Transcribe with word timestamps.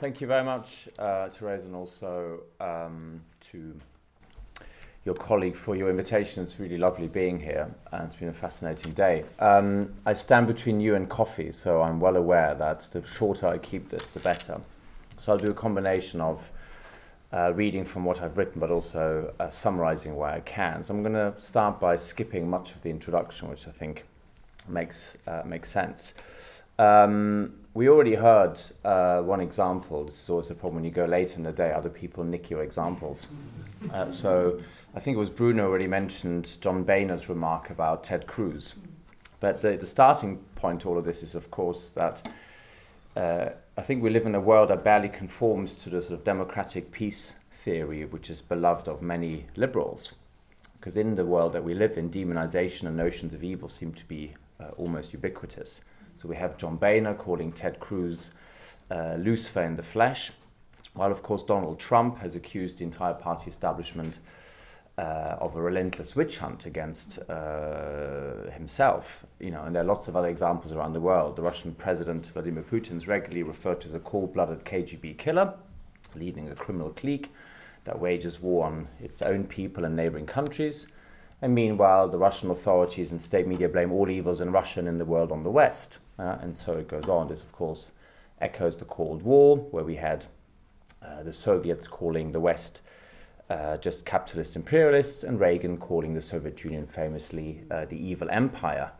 Thank 0.00 0.22
you 0.22 0.26
very 0.26 0.44
much, 0.44 0.88
uh, 0.98 1.28
Therese, 1.28 1.64
and 1.64 1.76
also 1.76 2.40
um, 2.58 3.20
to 3.50 3.78
your 5.04 5.14
colleague 5.14 5.54
for 5.54 5.76
your 5.76 5.90
invitation. 5.90 6.42
It's 6.42 6.58
really 6.58 6.78
lovely 6.78 7.06
being 7.06 7.38
here, 7.38 7.70
and 7.92 8.04
it's 8.04 8.14
been 8.14 8.30
a 8.30 8.32
fascinating 8.32 8.94
day. 8.94 9.24
Um, 9.40 9.92
I 10.06 10.14
stand 10.14 10.46
between 10.46 10.80
you 10.80 10.94
and 10.94 11.06
coffee, 11.06 11.52
so 11.52 11.82
I'm 11.82 12.00
well 12.00 12.16
aware 12.16 12.54
that 12.54 12.80
the 12.92 13.04
shorter 13.04 13.46
I 13.46 13.58
keep 13.58 13.90
this, 13.90 14.08
the 14.08 14.20
better. 14.20 14.62
So 15.18 15.32
I'll 15.32 15.38
do 15.38 15.50
a 15.50 15.54
combination 15.54 16.22
of 16.22 16.50
uh, 17.30 17.52
reading 17.54 17.84
from 17.84 18.06
what 18.06 18.22
I've 18.22 18.38
written, 18.38 18.58
but 18.58 18.70
also 18.70 19.34
uh, 19.38 19.50
summarizing 19.50 20.16
where 20.16 20.30
I 20.30 20.40
can. 20.40 20.82
So 20.82 20.94
I'm 20.94 21.02
going 21.02 21.12
to 21.12 21.38
start 21.38 21.78
by 21.78 21.96
skipping 21.96 22.48
much 22.48 22.74
of 22.74 22.80
the 22.80 22.88
introduction, 22.88 23.50
which 23.50 23.68
I 23.68 23.70
think 23.70 24.06
makes 24.66 25.18
uh, 25.26 25.42
makes 25.44 25.70
sense. 25.70 26.14
Um, 26.78 27.59
we 27.74 27.88
already 27.88 28.14
heard 28.14 28.60
uh, 28.84 29.20
one 29.22 29.40
example. 29.40 30.04
This 30.04 30.22
is 30.22 30.30
always 30.30 30.50
a 30.50 30.54
problem 30.54 30.76
when 30.76 30.84
you 30.84 30.90
go 30.90 31.04
late 31.04 31.36
in 31.36 31.44
the 31.44 31.52
day, 31.52 31.72
other 31.72 31.88
people 31.88 32.24
nick 32.24 32.50
your 32.50 32.62
examples. 32.62 33.28
Uh, 33.92 34.10
so 34.10 34.60
I 34.94 35.00
think 35.00 35.16
it 35.16 35.20
was 35.20 35.30
Bruno 35.30 35.68
already 35.68 35.86
mentioned 35.86 36.56
John 36.60 36.82
Boehner's 36.82 37.28
remark 37.28 37.70
about 37.70 38.04
Ted 38.04 38.26
Cruz. 38.26 38.74
But 39.38 39.62
the, 39.62 39.76
the 39.76 39.86
starting 39.86 40.38
point 40.56 40.82
to 40.82 40.88
all 40.88 40.98
of 40.98 41.04
this 41.04 41.22
is, 41.22 41.34
of 41.34 41.50
course, 41.50 41.90
that 41.90 42.28
uh, 43.16 43.50
I 43.76 43.82
think 43.82 44.02
we 44.02 44.10
live 44.10 44.26
in 44.26 44.34
a 44.34 44.40
world 44.40 44.70
that 44.70 44.84
barely 44.84 45.08
conforms 45.08 45.74
to 45.76 45.90
the 45.90 46.02
sort 46.02 46.18
of 46.18 46.24
democratic 46.24 46.90
peace 46.90 47.34
theory, 47.52 48.04
which 48.04 48.30
is 48.30 48.42
beloved 48.42 48.88
of 48.88 49.00
many 49.00 49.46
liberals. 49.56 50.12
Because 50.78 50.96
in 50.96 51.14
the 51.14 51.24
world 51.24 51.52
that 51.52 51.64
we 51.64 51.74
live 51.74 51.96
in, 51.96 52.10
demonization 52.10 52.84
and 52.88 52.96
notions 52.96 53.32
of 53.32 53.44
evil 53.44 53.68
seem 53.68 53.92
to 53.92 54.04
be 54.06 54.34
uh, 54.58 54.70
almost 54.76 55.12
ubiquitous. 55.12 55.82
So 56.20 56.28
we 56.28 56.36
have 56.36 56.58
John 56.58 56.76
Boehner 56.76 57.14
calling 57.14 57.50
Ted 57.50 57.80
Cruz 57.80 58.32
uh, 58.90 59.14
Lucifer 59.18 59.62
in 59.62 59.76
the 59.76 59.82
flesh, 59.82 60.32
while 60.92 61.10
of 61.10 61.22
course 61.22 61.42
Donald 61.42 61.80
Trump 61.80 62.18
has 62.18 62.34
accused 62.36 62.76
the 62.76 62.84
entire 62.84 63.14
party 63.14 63.48
establishment 63.48 64.18
uh, 64.98 65.36
of 65.40 65.56
a 65.56 65.62
relentless 65.62 66.14
witch 66.14 66.36
hunt 66.36 66.66
against 66.66 67.20
uh, 67.30 68.50
himself. 68.50 69.24
You 69.38 69.50
know, 69.50 69.62
and 69.62 69.74
there 69.74 69.82
are 69.82 69.86
lots 69.86 70.08
of 70.08 70.16
other 70.16 70.28
examples 70.28 70.74
around 70.74 70.92
the 70.92 71.00
world. 71.00 71.36
The 71.36 71.42
Russian 71.42 71.74
President 71.74 72.26
Vladimir 72.26 72.64
Putin 72.64 72.98
is 72.98 73.08
regularly 73.08 73.42
referred 73.42 73.80
to 73.80 73.88
as 73.88 73.94
a 73.94 74.00
cold-blooded 74.00 74.62
KGB 74.66 75.16
killer, 75.16 75.54
leading 76.14 76.50
a 76.50 76.54
criminal 76.54 76.90
clique 76.90 77.32
that 77.84 77.98
wages 77.98 78.42
war 78.42 78.66
on 78.66 78.88
its 79.02 79.22
own 79.22 79.44
people 79.44 79.86
and 79.86 79.96
neighboring 79.96 80.26
countries. 80.26 80.86
And 81.40 81.54
meanwhile, 81.54 82.08
the 82.08 82.18
Russian 82.18 82.50
authorities 82.50 83.10
and 83.10 83.22
state 83.22 83.46
media 83.46 83.70
blame 83.70 83.90
all 83.90 84.10
evils 84.10 84.42
in 84.42 84.52
Russia 84.52 84.80
and 84.80 84.88
in 84.88 84.98
the 84.98 85.06
world 85.06 85.32
on 85.32 85.44
the 85.44 85.50
West. 85.50 85.98
Uh, 86.20 86.36
and 86.42 86.54
so 86.54 86.74
it 86.74 86.86
goes 86.86 87.08
on. 87.08 87.28
This, 87.28 87.42
of 87.42 87.50
course, 87.52 87.92
echoes 88.40 88.76
the 88.76 88.84
Cold 88.84 89.22
War, 89.22 89.56
where 89.56 89.84
we 89.84 89.96
had 89.96 90.26
uh, 91.02 91.22
the 91.22 91.32
Soviets 91.32 91.88
calling 91.88 92.32
the 92.32 92.40
West 92.40 92.82
uh, 93.48 93.78
just 93.78 94.04
capitalist 94.04 94.54
imperialists, 94.54 95.24
and 95.24 95.40
Reagan 95.40 95.78
calling 95.78 96.12
the 96.12 96.20
Soviet 96.20 96.62
Union 96.62 96.86
famously 96.86 97.62
uh, 97.70 97.86
the 97.86 97.96
evil 97.96 98.28
empire. 98.30 98.92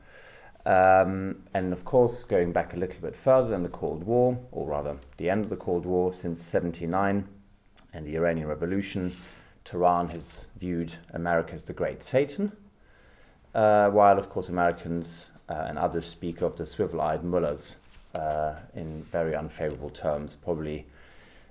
Um, 0.65 1.43
and 1.53 1.73
of 1.73 1.85
course, 1.85 2.25
going 2.25 2.53
back 2.53 2.73
a 2.73 2.77
little 2.77 3.01
bit 3.03 3.15
further 3.15 3.49
than 3.49 3.63
the 3.63 3.69
Cold 3.69 4.05
War, 4.05 4.39
or 4.51 4.67
rather 4.67 4.97
the 5.19 5.29
end 5.29 5.45
of 5.45 5.51
the 5.51 5.57
Cold 5.57 5.85
War, 5.85 6.15
since 6.15 6.43
79 6.43 7.29
and 7.93 8.07
the 8.07 8.17
Iranian 8.17 8.49
Revolution, 8.49 9.15
Tehran 9.65 10.09
has 10.09 10.47
viewed 10.57 10.95
America 11.13 11.53
as 11.53 11.65
the 11.65 11.73
great 11.75 12.03
Satan, 12.03 12.53
uh, 13.55 13.91
while, 13.91 14.19
of 14.19 14.31
course, 14.31 14.49
Americans 14.49 15.31
uh, 15.51 15.67
and 15.69 15.79
others 15.79 16.07
speak 16.07 16.41
of 16.41 16.57
the 16.57 16.65
swivel 16.65 17.01
eyed 17.01 17.25
mullahs 17.25 17.77
uh, 18.15 18.55
in 18.75 19.03
very 19.05 19.35
unfavorable 19.35 19.91
terms, 19.91 20.37
probably 20.37 20.87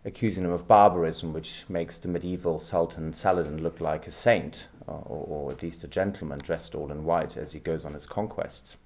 accusing 0.06 0.44
them 0.44 0.54
of 0.54 0.68
barbarism, 0.68 1.34
which 1.34 1.66
makes 1.68 2.00
the 2.00 2.08
medieval 2.08 2.58
Sultan 2.60 3.14
Saladin 3.14 3.62
look 3.62 3.82
like 3.82 4.08
a 4.08 4.12
saint, 4.12 4.68
or, 4.88 5.04
or, 5.06 5.52
at 5.52 5.62
least 5.62 5.84
a 5.84 5.88
gentleman 5.88 6.40
dressed 6.40 6.74
all 6.74 6.92
in 6.92 7.04
white 7.04 7.36
as 7.38 7.54
he 7.54 7.60
goes 7.60 7.86
on 7.86 7.94
his 7.94 8.06
conquests. 8.06 8.78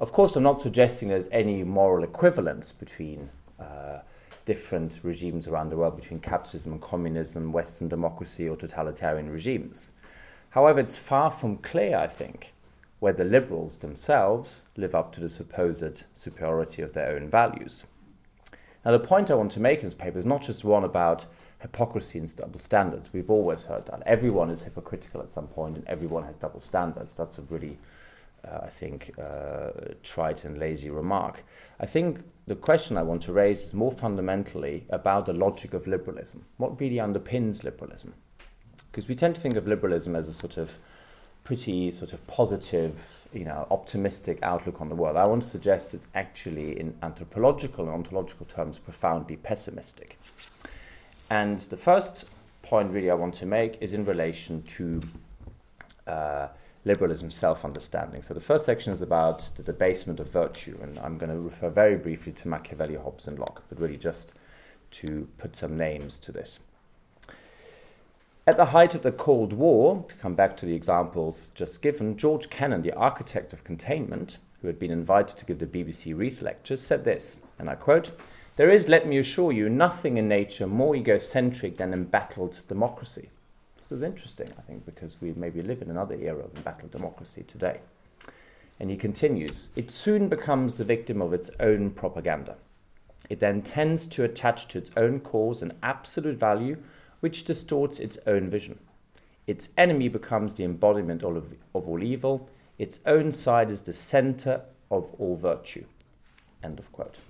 Of 0.00 0.12
course, 0.12 0.34
I'm 0.34 0.42
not 0.42 0.60
suggesting 0.60 1.10
there's 1.10 1.28
any 1.30 1.62
moral 1.62 2.02
equivalence 2.02 2.72
between 2.72 3.28
uh, 3.60 3.98
different 4.46 5.00
regimes 5.02 5.46
around 5.46 5.68
the 5.68 5.76
world, 5.76 5.96
between 5.96 6.20
capitalism 6.20 6.72
and 6.72 6.80
communism, 6.80 7.52
Western 7.52 7.88
democracy, 7.88 8.48
or 8.48 8.56
totalitarian 8.56 9.28
regimes. 9.28 9.92
However, 10.50 10.80
it's 10.80 10.96
far 10.96 11.30
from 11.30 11.58
clear, 11.58 11.96
I 11.96 12.06
think, 12.06 12.54
where 13.00 13.12
the 13.12 13.24
liberals 13.24 13.78
themselves 13.78 14.64
live 14.76 14.94
up 14.94 15.12
to 15.12 15.20
the 15.20 15.28
supposed 15.28 16.04
superiority 16.14 16.82
of 16.82 16.92
their 16.92 17.16
own 17.16 17.28
values. 17.28 17.84
Now, 18.84 18.92
the 18.92 19.00
point 19.00 19.30
I 19.30 19.34
want 19.34 19.52
to 19.52 19.60
make 19.60 19.80
in 19.80 19.86
this 19.86 19.94
paper 19.94 20.18
is 20.18 20.26
not 20.26 20.42
just 20.42 20.64
one 20.64 20.84
about 20.84 21.26
hypocrisy 21.60 22.18
and 22.18 22.36
double 22.36 22.60
standards. 22.60 23.12
We've 23.12 23.30
always 23.30 23.66
heard 23.66 23.86
that. 23.86 24.02
Everyone 24.06 24.50
is 24.50 24.62
hypocritical 24.62 25.20
at 25.20 25.30
some 25.30 25.46
point 25.48 25.76
and 25.76 25.86
everyone 25.86 26.24
has 26.24 26.36
double 26.36 26.60
standards. 26.60 27.14
That's 27.16 27.38
a 27.38 27.42
really, 27.42 27.78
uh, 28.46 28.60
I 28.62 28.68
think, 28.68 29.12
uh, 29.18 29.94
trite 30.02 30.44
and 30.44 30.58
lazy 30.58 30.90
remark. 30.90 31.44
I 31.78 31.86
think 31.86 32.20
the 32.46 32.54
question 32.54 32.96
I 32.96 33.02
want 33.02 33.22
to 33.22 33.32
raise 33.32 33.62
is 33.62 33.74
more 33.74 33.92
fundamentally 33.92 34.86
about 34.88 35.26
the 35.26 35.34
logic 35.34 35.74
of 35.74 35.86
liberalism. 35.86 36.46
What 36.56 36.80
really 36.80 36.96
underpins 36.96 37.62
liberalism? 37.62 38.14
Because 38.90 39.08
we 39.08 39.14
tend 39.14 39.34
to 39.34 39.40
think 39.40 39.56
of 39.56 39.68
liberalism 39.68 40.16
as 40.16 40.28
a 40.28 40.32
sort 40.32 40.56
of 40.56 40.78
pretty 41.50 41.90
sort 41.90 42.12
of 42.12 42.24
positive, 42.28 43.26
you 43.32 43.44
know, 43.44 43.66
optimistic 43.72 44.38
outlook 44.44 44.80
on 44.80 44.88
the 44.88 44.94
world. 44.94 45.16
I 45.16 45.26
want 45.26 45.42
to 45.42 45.48
suggest 45.48 45.94
it's 45.94 46.06
actually, 46.14 46.78
in 46.78 46.94
anthropological 47.02 47.86
and 47.86 47.92
ontological 47.92 48.46
terms, 48.46 48.78
profoundly 48.78 49.34
pessimistic. 49.34 50.16
And 51.28 51.58
the 51.58 51.76
first 51.76 52.28
point, 52.62 52.92
really, 52.92 53.10
I 53.10 53.14
want 53.14 53.34
to 53.34 53.46
make 53.46 53.78
is 53.82 53.94
in 53.94 54.04
relation 54.04 54.62
to 54.62 55.00
uh, 56.06 56.46
liberalism 56.84 57.30
self 57.30 57.64
understanding. 57.64 58.22
So 58.22 58.32
the 58.32 58.40
first 58.40 58.64
section 58.64 58.92
is 58.92 59.02
about 59.02 59.50
the 59.56 59.64
debasement 59.64 60.20
of 60.20 60.30
virtue, 60.30 60.78
and 60.80 61.00
I'm 61.00 61.18
going 61.18 61.32
to 61.32 61.40
refer 61.40 61.68
very 61.68 61.96
briefly 61.96 62.32
to 62.32 62.46
Machiavelli, 62.46 62.94
Hobbes, 62.94 63.26
and 63.26 63.40
Locke, 63.40 63.64
but 63.68 63.80
really 63.80 63.96
just 63.96 64.34
to 64.92 65.26
put 65.36 65.56
some 65.56 65.76
names 65.76 66.20
to 66.20 66.30
this. 66.30 66.60
At 68.50 68.56
the 68.56 68.74
height 68.74 68.96
of 68.96 69.02
the 69.02 69.12
Cold 69.12 69.52
War, 69.52 70.04
to 70.08 70.14
come 70.16 70.34
back 70.34 70.56
to 70.56 70.66
the 70.66 70.74
examples 70.74 71.52
just 71.54 71.80
given, 71.80 72.16
George 72.16 72.50
Kennan, 72.50 72.82
the 72.82 72.92
architect 72.94 73.52
of 73.52 73.62
containment, 73.62 74.38
who 74.60 74.66
had 74.66 74.76
been 74.76 74.90
invited 74.90 75.38
to 75.38 75.44
give 75.44 75.60
the 75.60 75.66
BBC 75.66 76.18
Reith 76.18 76.42
lectures, 76.42 76.80
said 76.80 77.04
this, 77.04 77.36
and 77.60 77.70
I 77.70 77.76
quote, 77.76 78.10
There 78.56 78.68
is, 78.68 78.88
let 78.88 79.06
me 79.06 79.18
assure 79.18 79.52
you, 79.52 79.68
nothing 79.68 80.16
in 80.16 80.26
nature 80.26 80.66
more 80.66 80.96
egocentric 80.96 81.76
than 81.76 81.92
embattled 81.92 82.64
democracy. 82.66 83.28
This 83.78 83.92
is 83.92 84.02
interesting, 84.02 84.50
I 84.58 84.62
think, 84.62 84.84
because 84.84 85.20
we 85.20 85.32
maybe 85.36 85.62
live 85.62 85.80
in 85.80 85.88
another 85.88 86.16
era 86.16 86.40
of 86.40 86.56
embattled 86.56 86.90
democracy 86.90 87.44
today. 87.46 87.78
And 88.80 88.90
he 88.90 88.96
continues, 88.96 89.70
It 89.76 89.92
soon 89.92 90.28
becomes 90.28 90.74
the 90.74 90.84
victim 90.84 91.22
of 91.22 91.32
its 91.32 91.52
own 91.60 91.90
propaganda. 91.90 92.56
It 93.28 93.38
then 93.38 93.62
tends 93.62 94.08
to 94.08 94.24
attach 94.24 94.66
to 94.68 94.78
its 94.78 94.90
own 94.96 95.20
cause 95.20 95.62
an 95.62 95.74
absolute 95.84 96.36
value 96.36 96.78
which 97.20 97.44
distorts 97.44 98.00
its 98.00 98.18
own 98.26 98.48
vision. 98.48 98.78
Its 99.46 99.70
enemy 99.76 100.08
becomes 100.08 100.54
the 100.54 100.64
embodiment 100.64 101.22
of, 101.22 101.54
of 101.74 101.88
all 101.88 102.02
evil. 102.02 102.48
Its 102.78 103.00
own 103.06 103.32
side 103.32 103.70
is 103.70 103.82
the 103.82 103.92
center 103.92 104.62
of 104.90 105.14
all 105.18 105.36
virtue. 105.36 105.84
End 106.62 106.78
of 106.78 106.90
quote. 106.92 107.20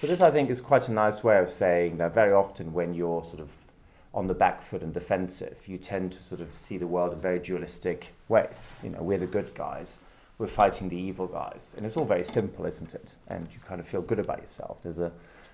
So, 0.00 0.06
this 0.06 0.20
I 0.20 0.30
think 0.30 0.48
is 0.48 0.60
quite 0.60 0.88
a 0.88 0.92
nice 0.92 1.22
way 1.22 1.38
of 1.38 1.50
saying 1.50 1.98
that 1.98 2.14
very 2.14 2.32
often 2.32 2.72
when 2.72 2.94
you're 2.94 3.22
sort 3.22 3.40
of 3.40 3.50
on 4.12 4.26
the 4.26 4.34
back 4.34 4.60
foot 4.62 4.82
and 4.82 4.92
defensive, 4.92 5.58
you 5.66 5.78
tend 5.78 6.12
to 6.12 6.22
sort 6.22 6.40
of 6.40 6.52
see 6.52 6.76
the 6.78 6.86
world 6.86 7.12
in 7.12 7.20
very 7.20 7.38
dualistic 7.38 8.12
ways. 8.28 8.74
You 8.82 8.90
know, 8.90 9.02
we're 9.02 9.18
the 9.18 9.26
good 9.26 9.54
guys, 9.54 9.98
we're 10.38 10.46
fighting 10.46 10.88
the 10.88 10.96
evil 10.96 11.26
guys. 11.26 11.74
And 11.76 11.86
it's 11.86 11.96
all 11.96 12.04
very 12.04 12.24
simple, 12.24 12.66
isn't 12.66 12.94
it? 12.94 13.14
And 13.28 13.46
you 13.52 13.60
kind 13.60 13.80
of 13.80 13.86
feel 13.86 14.02
good 14.02 14.18
about 14.18 14.40
yourself. 14.40 14.82
There's 14.82 14.98
a 14.98 15.12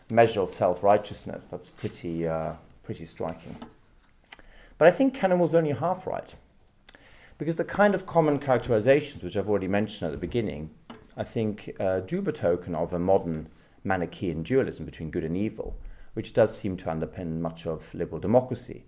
measure 0.08 0.40
of 0.40 0.50
self 0.50 0.82
righteousness 0.82 1.46
that's 1.46 1.68
pretty, 1.68 2.26
uh, 2.26 2.52
pretty 2.86 3.04
striking. 3.04 3.56
But 4.78 4.86
I 4.86 4.92
think 4.92 5.12
Kennan 5.12 5.40
was 5.40 5.56
only 5.56 5.72
half 5.72 6.06
right. 6.06 6.34
Because 7.36 7.56
the 7.56 7.64
kind 7.64 7.96
of 7.96 8.06
common 8.06 8.38
characterizations 8.38 9.22
which 9.22 9.36
I've 9.36 9.50
already 9.50 9.68
mentioned 9.68 10.06
at 10.06 10.12
the 10.12 10.26
beginning, 10.26 10.70
I 11.16 11.24
think, 11.24 11.74
uh, 11.80 12.00
do 12.00 12.22
betoken 12.22 12.76
of 12.76 12.92
a 12.92 12.98
modern 12.98 13.48
Manichaean 13.82 14.44
dualism 14.44 14.86
between 14.86 15.10
good 15.10 15.24
and 15.24 15.36
evil, 15.36 15.76
which 16.14 16.32
does 16.32 16.56
seem 16.56 16.76
to 16.78 16.86
underpin 16.86 17.40
much 17.40 17.66
of 17.66 17.92
liberal 17.92 18.20
democracy, 18.20 18.84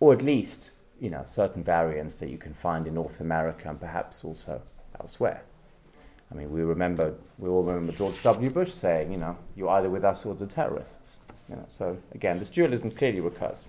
or 0.00 0.14
at 0.14 0.22
least, 0.22 0.70
you 0.98 1.10
know, 1.10 1.22
certain 1.24 1.62
variants 1.62 2.16
that 2.16 2.30
you 2.30 2.38
can 2.38 2.54
find 2.54 2.86
in 2.86 2.94
North 2.94 3.20
America 3.20 3.68
and 3.68 3.78
perhaps 3.78 4.24
also 4.24 4.62
elsewhere. 4.98 5.42
I 6.30 6.34
mean, 6.34 6.50
we 6.50 6.62
remember, 6.62 7.14
we 7.38 7.48
all 7.48 7.62
remember 7.62 7.92
George 7.92 8.22
W. 8.22 8.50
Bush 8.50 8.72
saying, 8.72 9.12
you 9.12 9.18
know, 9.18 9.36
you're 9.54 9.68
either 9.70 9.90
with 9.90 10.04
us 10.04 10.24
or 10.26 10.34
the 10.34 10.46
terrorists. 10.46 11.20
You 11.48 11.56
know, 11.56 11.64
so 11.68 11.98
again, 12.12 12.38
this 12.38 12.48
dualism 12.48 12.90
clearly 12.90 13.20
recurs. 13.20 13.66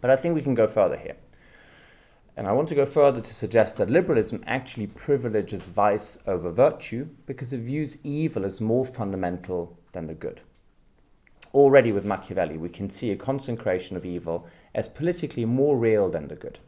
But 0.00 0.10
I 0.10 0.16
think 0.16 0.34
we 0.34 0.42
can 0.42 0.54
go 0.54 0.66
further 0.66 0.96
here. 0.96 1.16
And 2.36 2.46
I 2.46 2.52
want 2.52 2.68
to 2.68 2.74
go 2.74 2.86
further 2.86 3.20
to 3.20 3.34
suggest 3.34 3.76
that 3.76 3.90
liberalism 3.90 4.42
actually 4.46 4.86
privileges 4.86 5.66
vice 5.66 6.18
over 6.26 6.50
virtue 6.50 7.08
because 7.26 7.52
it 7.52 7.58
views 7.58 7.98
evil 8.02 8.44
as 8.44 8.60
more 8.60 8.86
fundamental 8.86 9.76
than 9.92 10.06
the 10.06 10.14
good. 10.14 10.40
already 11.54 11.92
with 11.92 12.04
Machiavelli, 12.04 12.56
we 12.56 12.68
can 12.68 12.90
see 12.90 13.10
a 13.10 13.16
consecration 13.16 13.96
of 13.96 14.06
evil 14.06 14.46
as 14.74 14.88
politically 14.88 15.44
more 15.44 15.76
real 15.76 16.08
than 16.08 16.28
the 16.28 16.34
good. 16.34 16.58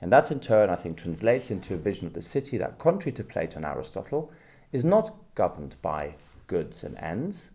And 0.00 0.12
that 0.12 0.30
in 0.30 0.40
turn, 0.40 0.70
I 0.70 0.76
think, 0.76 0.96
translates 0.96 1.50
into 1.50 1.74
a 1.74 1.78
vision 1.78 2.06
of 2.06 2.12
the 2.12 2.22
city 2.22 2.58
that, 2.58 2.78
contrary 2.78 3.12
to 3.12 3.24
Plato 3.24 3.56
and 3.56 3.64
Aristotle, 3.64 4.30
is 4.74 4.84
not 4.84 5.14
governed 5.36 5.76
by 5.82 6.16
goods 6.48 6.82
and 6.82 6.98
ends, 6.98 7.50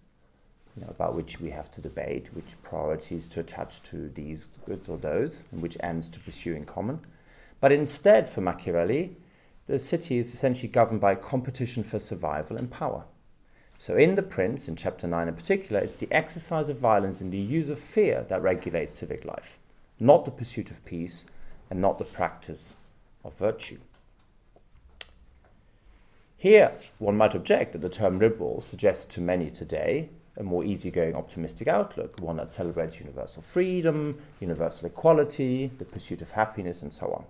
you 0.75 0.81
know, 0.81 0.89
about 0.89 1.13
which 1.13 1.41
we 1.41 1.49
have 1.49 1.69
to 1.69 1.81
debate 1.81 2.33
which 2.33 2.55
priorities 2.63 3.27
to 3.27 3.41
attach 3.41 3.83
to 3.83 4.07
these 4.15 4.47
goods 4.65 4.87
or 4.87 4.97
those, 4.97 5.43
and 5.51 5.61
which 5.61 5.77
ends 5.81 6.07
to 6.07 6.19
pursue 6.21 6.55
in 6.55 6.65
common. 6.65 7.01
But 7.59 7.73
instead, 7.73 8.29
for 8.29 8.39
Machiavelli, 8.39 9.17
the 9.67 9.79
city 9.79 10.17
is 10.17 10.33
essentially 10.33 10.69
governed 10.69 11.01
by 11.01 11.15
competition 11.15 11.83
for 11.83 11.99
survival 11.99 12.55
and 12.55 12.71
power. 12.71 13.03
So, 13.77 13.97
in 13.97 14.15
The 14.15 14.23
Prince, 14.23 14.69
in 14.69 14.77
chapter 14.77 15.05
9 15.05 15.27
in 15.27 15.33
particular, 15.33 15.81
it's 15.81 15.97
the 15.97 16.11
exercise 16.11 16.69
of 16.69 16.77
violence 16.77 17.19
and 17.19 17.33
the 17.33 17.37
use 17.37 17.67
of 17.67 17.79
fear 17.79 18.25
that 18.29 18.41
regulates 18.41 18.97
civic 18.97 19.25
life, 19.25 19.59
not 19.99 20.23
the 20.23 20.31
pursuit 20.31 20.71
of 20.71 20.85
peace 20.85 21.25
and 21.69 21.81
not 21.81 21.97
the 21.97 22.05
practice 22.05 22.77
of 23.25 23.37
virtue. 23.37 23.79
Here, 26.39 26.71
one 26.99 27.17
might 27.17 27.35
object 27.35 27.73
that 27.73 27.81
the 27.81 27.89
term 27.89 28.17
liberal 28.17 28.61
suggests 28.61 29.05
to 29.13 29.19
many 29.19 29.49
today 29.51 30.07
a 30.37 30.43
more 30.43 30.63
easygoing, 30.63 31.13
optimistic 31.13 31.67
outlook, 31.67 32.17
one 32.21 32.37
that 32.37 32.53
celebrates 32.53 33.01
universal 33.01 33.43
freedom, 33.43 34.17
universal 34.39 34.87
equality, 34.87 35.69
the 35.79 35.83
pursuit 35.83 36.21
of 36.21 36.31
happiness, 36.31 36.81
and 36.81 36.93
so 36.93 37.07
on. 37.07 37.25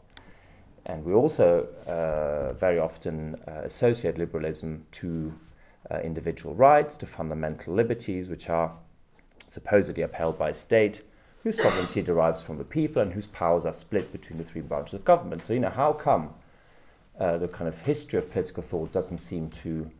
And 0.85 1.03
we 1.03 1.13
also 1.13 1.67
uh, 1.87 2.53
very 2.53 2.77
often 2.77 3.41
uh, 3.47 3.61
associate 3.63 4.19
liberalism 4.19 4.85
to 4.91 5.33
uh, 5.89 6.01
individual 6.01 6.53
rights, 6.53 6.95
to 6.97 7.07
fundamental 7.07 7.73
liberties, 7.73 8.29
which 8.29 8.47
are 8.47 8.73
supposedly 9.47 10.03
upheld 10.03 10.37
by 10.37 10.49
a 10.49 10.53
state 10.53 11.01
whose 11.41 11.59
sovereignty 11.59 12.03
derives 12.03 12.43
from 12.43 12.59
the 12.59 12.63
people 12.63 13.01
and 13.01 13.13
whose 13.13 13.25
powers 13.25 13.65
are 13.65 13.73
split 13.73 14.11
between 14.11 14.37
the 14.37 14.43
three 14.43 14.61
branches 14.61 14.93
of 14.93 15.03
government. 15.03 15.47
So, 15.47 15.53
you 15.53 15.59
know, 15.61 15.71
how 15.71 15.93
come 15.93 16.35
uh, 17.19 17.37
the 17.37 17.47
kind 17.47 17.67
of 17.67 17.81
history 17.81 18.17
of 18.19 18.31
political 18.31 18.63
thought 18.63 18.91
doesn't 18.91 19.17
seem 19.17 19.49
to 19.49 19.91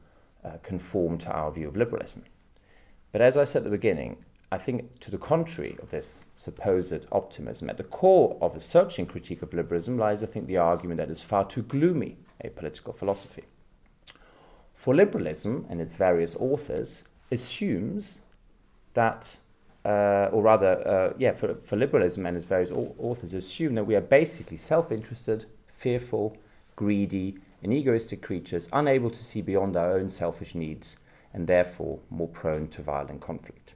uh, 0.44 0.52
conform 0.64 1.18
to 1.20 1.32
our 1.32 1.52
view 1.52 1.68
of 1.68 1.76
liberalism? 1.76 2.24
But 3.12 3.22
as 3.22 3.38
I 3.38 3.44
said 3.44 3.60
at 3.60 3.64
the 3.66 3.72
beginning, 3.72 4.18
I 4.52 4.58
think 4.58 5.00
to 5.02 5.12
the 5.12 5.18
contrary 5.18 5.78
of 5.82 5.90
this 5.90 6.26
supposed 6.38 7.06
optimism, 7.12 7.70
at 7.70 7.78
the 7.78 7.84
core 7.84 8.38
of 8.42 8.56
a 8.56 8.60
searching 8.60 9.06
critique 9.06 9.42
of 9.42 9.54
liberalism 9.54 9.98
lies, 9.98 10.24
I 10.24 10.26
think, 10.26 10.48
the 10.48 10.58
argument 10.58 10.98
that 10.98 11.10
it's 11.12 11.22
far 11.22 11.46
too 11.46 11.62
gloomy 11.62 12.18
a 12.42 12.50
political 12.50 12.94
philosophy. 12.94 13.44
For 14.74 14.96
liberalism 14.96 15.66
and 15.70 15.82
its 15.82 15.94
various 15.94 16.36
authors 16.36 17.04
assumes 17.32 18.22
that, 18.94 19.38
uh, 19.86 20.30
or 20.32 20.42
rather, 20.42 20.88
uh, 20.88 21.14
yeah, 21.18 21.34
for, 21.34 21.56
for 21.64 21.76
liberalism 21.76 22.26
and 22.26 22.36
its 22.36 22.46
various 22.46 22.72
authors 22.72 23.34
assume 23.34 23.76
that 23.76 23.84
we 23.84 23.96
are 23.96 24.02
basically 24.02 24.58
self 24.58 24.92
interested, 24.92 25.46
fearful, 25.68 26.38
greedy, 26.80 27.36
and 27.62 27.74
egoistic 27.74 28.22
creatures 28.22 28.70
unable 28.72 29.10
to 29.10 29.22
see 29.22 29.42
beyond 29.42 29.76
our 29.76 29.92
own 29.92 30.10
selfish 30.10 30.56
needs 30.56 30.96
and 31.34 31.46
therefore 31.46 32.00
more 32.10 32.30
prone 32.30 32.70
to 32.70 32.82
violent 32.82 33.20
conflict. 33.20 33.76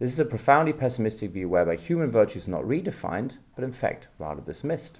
This 0.00 0.12
is 0.12 0.18
a 0.18 0.24
profoundly 0.24 0.72
pessimistic 0.72 1.30
view 1.30 1.48
whereby 1.48 1.76
human 1.76 2.10
virtue 2.10 2.38
is 2.38 2.48
not 2.48 2.64
redefined, 2.64 3.36
but 3.54 3.62
in 3.62 3.70
fact 3.70 4.08
rather 4.18 4.40
dismissed. 4.40 4.98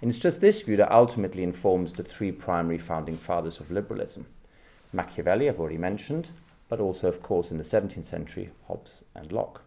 And 0.00 0.08
it's 0.08 0.20
just 0.20 0.40
this 0.40 0.62
view 0.62 0.76
that 0.76 0.92
ultimately 0.92 1.42
informs 1.42 1.94
the 1.94 2.04
three 2.04 2.30
primary 2.30 2.78
founding 2.78 3.16
fathers 3.16 3.58
of 3.58 3.72
liberalism 3.72 4.26
Machiavelli, 4.92 5.48
I've 5.48 5.58
already 5.58 5.78
mentioned, 5.78 6.30
but 6.68 6.78
also, 6.78 7.08
of 7.08 7.20
course, 7.20 7.50
in 7.50 7.58
the 7.58 7.64
17th 7.64 8.04
century, 8.04 8.50
Hobbes 8.68 9.04
and 9.14 9.32
Locke. 9.32 9.62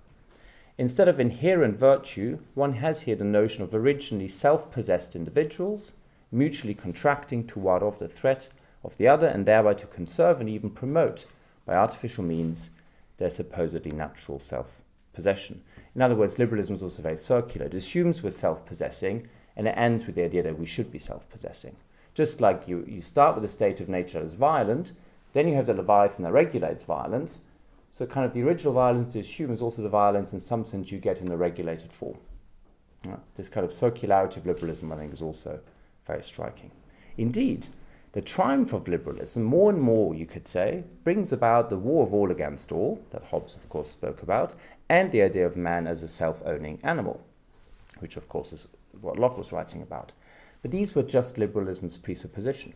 Instead 0.77 1.09
of 1.09 1.19
inherent 1.19 1.77
virtue, 1.77 2.39
one 2.53 2.75
has 2.75 3.01
here 3.01 3.17
the 3.17 3.25
notion 3.25 3.63
of 3.63 3.75
originally 3.75 4.29
self 4.29 4.71
possessed 4.71 5.17
individuals 5.17 5.93
mutually 6.33 6.73
contracting 6.73 7.45
to 7.47 7.59
ward 7.59 7.83
off 7.83 7.99
the 7.99 8.07
threat 8.07 8.49
of 8.83 8.97
the 8.97 9.07
other 9.07 9.27
and 9.27 9.45
thereby 9.45 9.73
to 9.75 9.87
conserve 9.87 10.39
and 10.39 10.49
even 10.49 10.69
promote 10.69 11.25
by 11.65 11.75
artificial 11.75 12.23
means 12.23 12.71
their 13.17 13.29
supposedly 13.29 13.91
natural 13.91 14.39
self 14.39 14.81
possession. 15.13 15.61
In 15.95 16.01
other 16.01 16.15
words, 16.15 16.39
liberalism 16.39 16.75
is 16.75 16.83
also 16.83 17.01
very 17.01 17.15
circular. 17.15 17.67
It 17.67 17.75
assumes 17.75 18.23
we're 18.23 18.31
self 18.31 18.65
possessing 18.65 19.27
and 19.55 19.67
it 19.67 19.77
ends 19.77 20.05
with 20.05 20.15
the 20.15 20.25
idea 20.25 20.43
that 20.43 20.59
we 20.59 20.65
should 20.65 20.91
be 20.91 20.99
self 20.99 21.29
possessing. 21.29 21.75
Just 22.13 22.41
like 22.41 22.67
you, 22.67 22.85
you 22.87 23.01
start 23.01 23.35
with 23.35 23.45
a 23.45 23.49
state 23.49 23.79
of 23.79 23.89
nature 23.89 24.19
that 24.19 24.25
is 24.25 24.33
violent, 24.33 24.91
then 25.33 25.47
you 25.47 25.55
have 25.55 25.65
the 25.65 25.73
Leviathan 25.73 26.23
that 26.23 26.31
regulates 26.31 26.83
violence. 26.83 27.43
So, 27.91 28.05
kind 28.05 28.25
of 28.25 28.33
the 28.33 28.41
original 28.41 28.73
violence 28.73 29.15
you 29.15 29.21
assume 29.21 29.51
is 29.51 29.61
also 29.61 29.81
the 29.81 29.89
violence 29.89 30.33
in 30.33 30.39
some 30.39 30.65
sense 30.65 30.91
you 30.91 30.99
get 30.99 31.19
in 31.19 31.29
the 31.29 31.37
regulated 31.37 31.93
form. 31.93 32.17
This 33.35 33.49
kind 33.49 33.65
of 33.65 33.71
circularity 33.71 34.37
of 34.37 34.45
liberalism, 34.45 34.91
I 34.91 34.95
think, 34.95 35.13
is 35.13 35.21
also 35.21 35.59
very 36.05 36.23
striking. 36.23 36.71
Indeed, 37.17 37.67
the 38.13 38.21
triumph 38.21 38.73
of 38.73 38.87
liberalism, 38.87 39.43
more 39.43 39.71
and 39.71 39.81
more, 39.81 40.13
you 40.13 40.25
could 40.25 40.47
say, 40.47 40.83
brings 41.03 41.33
about 41.33 41.69
the 41.69 41.77
war 41.77 42.05
of 42.05 42.13
all 42.13 42.31
against 42.31 42.71
all, 42.71 43.01
that 43.09 43.25
Hobbes, 43.25 43.55
of 43.55 43.67
course, 43.69 43.89
spoke 43.89 44.21
about, 44.21 44.53
and 44.87 45.11
the 45.11 45.21
idea 45.21 45.45
of 45.45 45.57
man 45.57 45.87
as 45.87 46.03
a 46.03 46.07
self 46.07 46.41
owning 46.45 46.79
animal, 46.83 47.25
which, 47.99 48.17
of 48.17 48.29
course, 48.29 48.53
is 48.53 48.67
what 49.01 49.17
Locke 49.17 49.37
was 49.37 49.51
writing 49.51 49.81
about. 49.81 50.13
But 50.61 50.71
these 50.71 50.93
were 50.93 51.03
just 51.03 51.37
liberalism's 51.37 51.97
presupposition. 51.97 52.73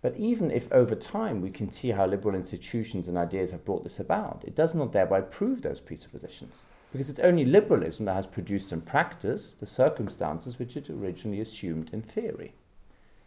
But 0.00 0.16
even 0.16 0.50
if 0.50 0.70
over 0.72 0.96
time 0.96 1.40
we 1.40 1.50
can 1.50 1.70
see 1.70 1.90
how 1.90 2.06
liberal 2.06 2.34
institutions 2.34 3.06
and 3.06 3.16
ideas 3.16 3.52
have 3.52 3.64
brought 3.64 3.84
this 3.84 4.00
about, 4.00 4.42
it 4.44 4.56
does 4.56 4.74
not 4.74 4.92
thereby 4.92 5.20
prove 5.20 5.62
those 5.62 5.78
presuppositions, 5.78 6.64
because 6.92 7.08
it's 7.08 7.20
only 7.20 7.44
liberalism 7.46 8.04
that 8.04 8.14
has 8.14 8.26
produced 8.26 8.70
in 8.70 8.82
practice 8.82 9.54
the 9.54 9.66
circumstances 9.66 10.58
which 10.58 10.76
it 10.76 10.90
originally 10.90 11.40
assumed 11.40 11.90
in 11.92 12.02
theory. 12.02 12.52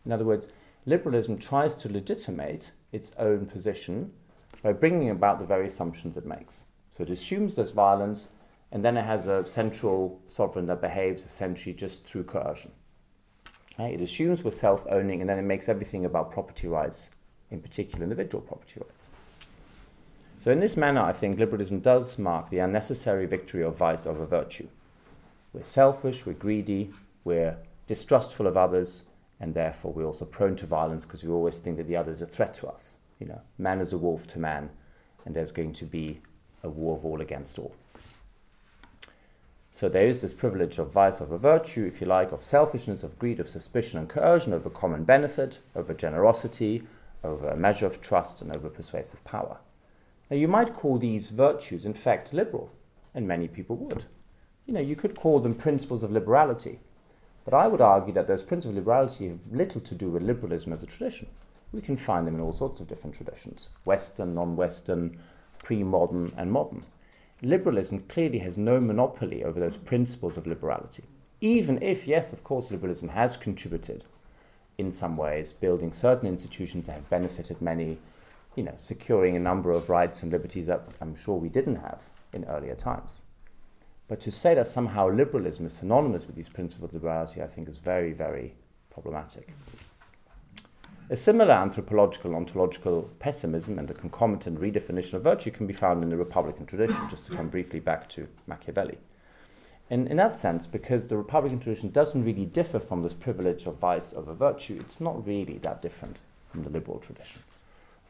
In 0.06 0.12
other 0.12 0.24
words, 0.24 0.50
liberalism 0.86 1.38
tries 1.40 1.74
to 1.76 1.92
legitimate 1.92 2.72
its 2.92 3.12
own 3.18 3.48
position 3.48 4.14
by 4.62 4.72
bringing 4.72 5.10
about 5.10 5.40
the 5.40 5.46
very 5.46 5.66
assumptions 5.66 6.16
it 6.16 6.26
makes. 6.26 6.64
So 6.92 7.04
it 7.04 7.10
assumes 7.10 7.56
there's 7.56 7.72
violence, 7.72 8.30
and 8.72 8.86
then 8.86 8.98
it 8.98 9.04
has 9.04 9.28
a 9.28 9.46
central 9.46 10.22
sovereign 10.28 10.68
that 10.68 10.80
behaves 10.80 11.26
essentially 11.26 11.74
just 11.74 12.06
through 12.06 12.24
coercion. 12.26 12.72
It 13.78 14.00
assumes 14.00 14.44
we're 14.44 14.52
self 14.52 14.86
owning, 14.90 15.22
and 15.22 15.30
then 15.30 15.40
it 15.40 15.44
makes 15.44 15.68
everything 15.68 16.06
about 16.06 16.32
property 16.32 16.68
rights, 16.68 17.10
in 17.50 17.62
particular 17.62 18.04
individual 18.04 18.42
property 18.42 18.80
rights. 18.80 19.08
So, 20.38 20.52
in 20.52 20.60
this 20.60 20.76
manner, 20.76 21.02
I 21.02 21.14
think 21.14 21.40
liberalism 21.40 21.80
does 21.80 22.20
mark 22.20 22.50
the 22.50 22.60
unnecessary 22.60 23.26
victory 23.26 23.64
of 23.64 23.78
vice 23.78 24.06
over 24.06 24.26
virtue. 24.26 24.68
We're 25.54 25.64
selfish, 25.64 26.26
we're 26.26 26.34
greedy, 26.34 26.92
we're 27.24 27.58
distrustful 27.88 28.46
of 28.46 28.58
others, 28.58 29.04
and 29.40 29.54
therefore 29.54 29.94
we're 29.94 30.06
also 30.06 30.26
prone 30.26 30.56
to 30.58 30.66
violence 30.66 31.06
because 31.06 31.24
we 31.24 31.32
always 31.32 31.58
think 31.58 31.78
that 31.78 31.88
the 31.88 31.96
other 31.96 32.12
is 32.12 32.22
a 32.22 32.28
threat 32.28 32.54
to 32.56 32.68
us. 32.68 32.98
You 33.20 33.28
know, 33.28 33.42
man 33.58 33.80
is 33.80 33.94
a 33.94 33.98
wolf 33.98 34.28
to 34.28 34.40
man, 34.40 34.70
and 35.24 35.34
there's 35.34 35.54
going 35.54 35.72
to 35.74 35.86
be 35.86 36.20
a 36.64 36.70
war 36.70 36.98
of 36.98 37.06
all 37.06 37.22
against 37.22 37.58
all. 37.58 37.74
So 39.72 39.90
there 39.90 40.08
is 40.08 40.22
this 40.22 40.34
privilege 40.34 40.80
of 40.80 40.92
vice 40.92 41.22
over 41.22 41.38
virtue, 41.38 41.86
if 41.86 42.02
you 42.02 42.08
like, 42.08 42.32
of 42.32 42.44
selfishness, 42.44 43.04
of 43.04 43.20
greed, 43.20 43.40
of 43.40 43.50
suspicion 43.50 44.00
and 44.00 44.10
coercion 44.10 44.54
over 44.54 44.70
common 44.70 45.06
benefit, 45.06 45.60
over 45.76 45.94
generosity, 45.94 46.84
over 47.24 47.50
a 47.50 47.58
measure 47.58 47.86
of 47.86 48.02
trust, 48.02 48.42
and 48.42 48.56
over 48.56 48.70
persuasive 48.70 49.24
power. 49.24 49.58
Now, 50.30 50.38
you 50.38 50.48
might 50.48 50.74
call 50.74 50.98
these 50.98 51.30
virtues, 51.30 51.86
in 51.86 51.94
fact, 51.94 52.34
liberal, 52.34 52.72
and 53.14 53.28
many 53.28 53.48
people 53.48 53.76
would. 53.78 54.06
You 54.66 54.74
know, 54.74 54.80
you 54.80 54.96
could 54.96 55.16
call 55.16 55.40
them 55.40 55.54
principles 55.54 56.02
of 56.02 56.12
liberality, 56.12 56.80
but 57.44 57.54
I 57.54 57.68
would 57.68 57.82
argue 57.82 58.14
that 58.14 58.28
those 58.28 58.42
principles 58.42 58.74
of 58.74 58.78
liberality 58.78 59.28
have 59.28 59.52
little 59.52 59.82
to 59.82 59.96
do 59.96 60.10
with 60.10 60.24
liberalism 60.24 60.74
as 60.74 60.82
a 60.82 60.88
tradition. 60.88 61.28
We 61.72 61.82
can 61.82 61.96
find 61.96 62.26
them 62.26 62.36
in 62.36 62.42
all 62.42 62.52
sorts 62.52 62.80
of 62.80 62.88
different 62.88 63.16
traditions 63.16 63.70
Western, 63.84 64.34
non 64.34 64.56
Western, 64.56 65.20
pre 65.60 65.84
modern, 65.84 66.34
and 66.38 66.52
modern. 66.52 66.82
Liberalism 67.42 68.00
clearly 68.08 68.40
has 68.40 68.58
no 68.58 68.80
monopoly 68.80 69.44
over 69.44 69.60
those 69.60 69.78
principles 69.78 70.38
of 70.38 70.48
liberality. 70.48 71.04
Even 71.42 71.82
if, 71.84 72.08
yes, 72.08 72.34
of 72.34 72.44
course, 72.44 72.72
liberalism 72.72 73.10
has 73.10 73.38
contributed 73.38 74.06
in 74.78 74.92
some 74.92 75.16
ways, 75.16 75.54
building 75.54 75.92
certain 75.92 76.28
institutions 76.28 76.88
that 76.88 76.94
have 76.94 77.10
benefited 77.10 77.62
many, 77.62 77.98
you 78.56 78.64
know, 78.64 78.76
securing 78.78 79.36
a 79.36 79.40
number 79.40 79.72
of 79.72 79.90
rights 79.90 80.24
and 80.24 80.32
liberties 80.32 80.68
that 80.68 80.84
I'm 81.02 81.16
sure 81.16 81.38
we 81.38 81.50
didn't 81.50 81.78
have 81.78 82.10
in 82.34 82.46
earlier 82.46 82.76
times. 82.76 83.24
But 84.08 84.20
to 84.22 84.32
say 84.32 84.54
that 84.56 84.68
somehow 84.68 85.10
liberalism 85.10 85.66
is 85.66 85.74
synonymous 85.74 86.28
with 86.28 86.36
these 86.36 86.50
principles 86.50 86.90
of 86.90 86.94
liberality, 86.94 87.42
I 87.42 87.48
think 87.48 87.68
is 87.68 87.80
very, 87.80 88.14
very 88.14 88.54
problematic. 88.90 89.50
A 91.10 91.16
similar 91.16 91.54
anthropological 91.54 92.34
ontological 92.34 93.10
pessimism 93.20 93.78
and 93.78 93.90
a 93.90 93.94
concomitant 93.94 94.60
redefinition 94.60 95.14
of 95.14 95.24
virtue 95.24 95.52
can 95.52 95.68
be 95.68 95.74
found 95.74 96.02
in 96.04 96.10
the 96.10 96.18
Republican 96.18 96.66
tradition, 96.66 96.98
just 97.10 97.26
to 97.28 97.36
come 97.36 97.50
briefly 97.50 97.80
back 97.80 98.10
to 98.10 98.28
Machiavelli. 98.48 98.98
And 99.90 100.08
in 100.08 100.18
that 100.18 100.38
sense, 100.38 100.66
because 100.66 101.08
the 101.08 101.18
Republican 101.18 101.60
tradition 101.60 101.90
doesn't 101.90 102.24
really 102.24 102.46
differ 102.46 102.80
from 102.80 103.04
this 103.04 103.14
privilege 103.14 103.68
of 103.68 103.78
vice 103.78 104.14
over 104.14 104.34
virtue, 104.34 104.78
it's 104.80 105.00
not 105.00 105.26
really 105.28 105.60
that 105.60 105.82
different 105.82 106.22
from 106.50 106.64
the 106.64 106.72
liberal 106.72 106.98
tradition. 106.98 107.44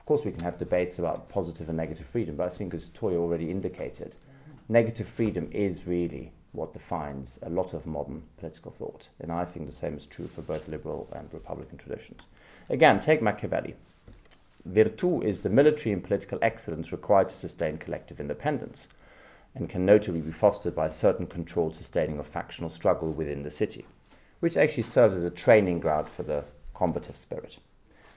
Of 0.05 0.07
course, 0.07 0.23
we 0.23 0.33
can 0.33 0.43
have 0.43 0.59
debates 0.59 0.99
about 0.99 1.29
positive 1.29 1.67
and 1.67 1.77
negative 1.77 2.05
freedom, 2.05 2.35
but 2.35 2.45
I 2.45 2.51
think, 2.51 2.75
as 2.75 2.91
Toya 2.91 3.15
already 3.15 3.49
indicated, 3.49 4.15
negative 4.69 5.07
freedom 5.07 5.49
is 5.51 5.87
really 5.87 6.31
what 6.51 6.73
defines 6.73 7.39
a 7.41 7.49
lot 7.49 7.73
of 7.73 7.87
modern 7.87 8.21
political 8.37 8.71
thought. 8.71 9.09
And 9.19 9.31
I 9.31 9.45
think 9.45 9.65
the 9.65 9.73
same 9.73 9.97
is 9.97 10.05
true 10.05 10.27
for 10.27 10.43
both 10.43 10.67
liberal 10.67 11.09
and 11.11 11.33
republican 11.33 11.79
traditions. 11.79 12.21
Again, 12.69 12.99
take 12.99 13.23
Machiavelli. 13.23 13.73
Virtù 14.69 15.23
is 15.23 15.39
the 15.39 15.49
military 15.49 15.91
and 15.91 16.03
political 16.03 16.37
excellence 16.39 16.91
required 16.91 17.29
to 17.29 17.35
sustain 17.35 17.79
collective 17.79 18.19
independence 18.19 18.87
and 19.55 19.67
can 19.67 19.87
notably 19.87 20.21
be 20.21 20.29
fostered 20.29 20.75
by 20.75 20.85
a 20.85 20.91
certain 20.91 21.25
controlled 21.25 21.75
sustaining 21.75 22.19
of 22.19 22.27
factional 22.27 22.69
struggle 22.69 23.11
within 23.11 23.41
the 23.41 23.49
city, 23.49 23.87
which 24.39 24.55
actually 24.55 24.83
serves 24.83 25.15
as 25.15 25.23
a 25.23 25.31
training 25.31 25.79
ground 25.79 26.07
for 26.07 26.21
the 26.21 26.45
combative 26.75 27.17
spirit. 27.17 27.57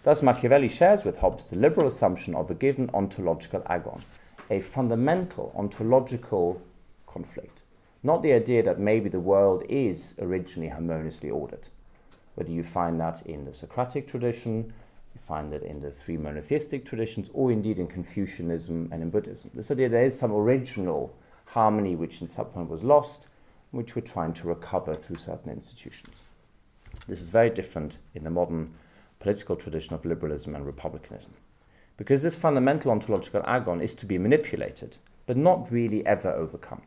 Thus, 0.09 0.23
Machiavelli 0.23 0.69
shares 0.69 1.05
with 1.05 1.19
Hobbes 1.19 1.45
the 1.45 1.59
liberal 1.59 1.87
assumption 1.87 2.35
of 2.35 2.51
a 2.51 2.55
given 2.55 2.89
ontological 2.95 3.63
agon, 3.67 4.01
a 4.49 4.59
fundamental 4.59 5.53
ontological 5.55 6.63
conflict, 7.07 7.65
not 8.03 8.23
the 8.23 8.33
idea 8.33 8.63
that 8.63 8.81
maybe 8.81 9.11
the 9.11 9.21
world 9.21 9.65
is 9.69 10.15
originally 10.19 10.71
harmoniously 10.71 11.29
ordered. 11.29 11.69
Whether 12.37 12.53
you 12.53 12.65
find 12.65 12.99
that 12.99 13.21
in 13.27 13.45
the 13.45 13.53
Socratic 13.53 14.09
tradition, 14.09 14.73
you 15.15 15.21
find 15.27 15.53
it 15.53 15.63
in 15.63 15.83
the 15.83 15.91
three 15.91 16.17
monotheistic 16.17 16.87
traditions, 16.87 17.29
or 17.35 17.53
indeed 17.53 17.79
in 17.79 17.87
Confucianism 17.87 18.89
and 18.91 19.03
in 19.03 19.11
Buddhism. 19.11 19.51
This 19.53 19.71
idea 19.71 19.91
there 19.91 20.07
is 20.07 20.19
some 20.19 20.33
original 20.33 21.15
harmony 21.45 21.97
which 21.97 22.23
in 22.23 22.29
some 22.29 22.47
point 22.47 22.71
was 22.71 22.83
lost, 22.83 23.29
which 23.73 23.95
we're 23.95 24.01
trying 24.01 24.33
to 24.33 24.49
recover 24.49 24.95
through 24.95 25.17
certain 25.17 25.53
institutions. 25.53 26.21
This 27.07 27.21
is 27.21 27.29
very 27.29 27.51
different 27.51 27.99
in 28.15 28.25
the 28.25 28.31
modern 28.31 28.73
political 29.21 29.57
tradition 29.57 29.95
of 29.95 30.05
liberalism 30.05 30.55
and 30.55 30.65
republicanism. 30.65 31.35
Because 31.97 32.23
this 32.23 32.37
fundamental 32.37 32.91
ontological 32.91 33.43
agon 33.45 33.81
is 33.81 33.95
to 33.95 34.07
be 34.07 34.19
manipulated, 34.19 34.99
but 35.27 35.37
not 35.37 35.71
really 35.71 36.07
ever 36.07 36.31
overcome. 36.31 36.83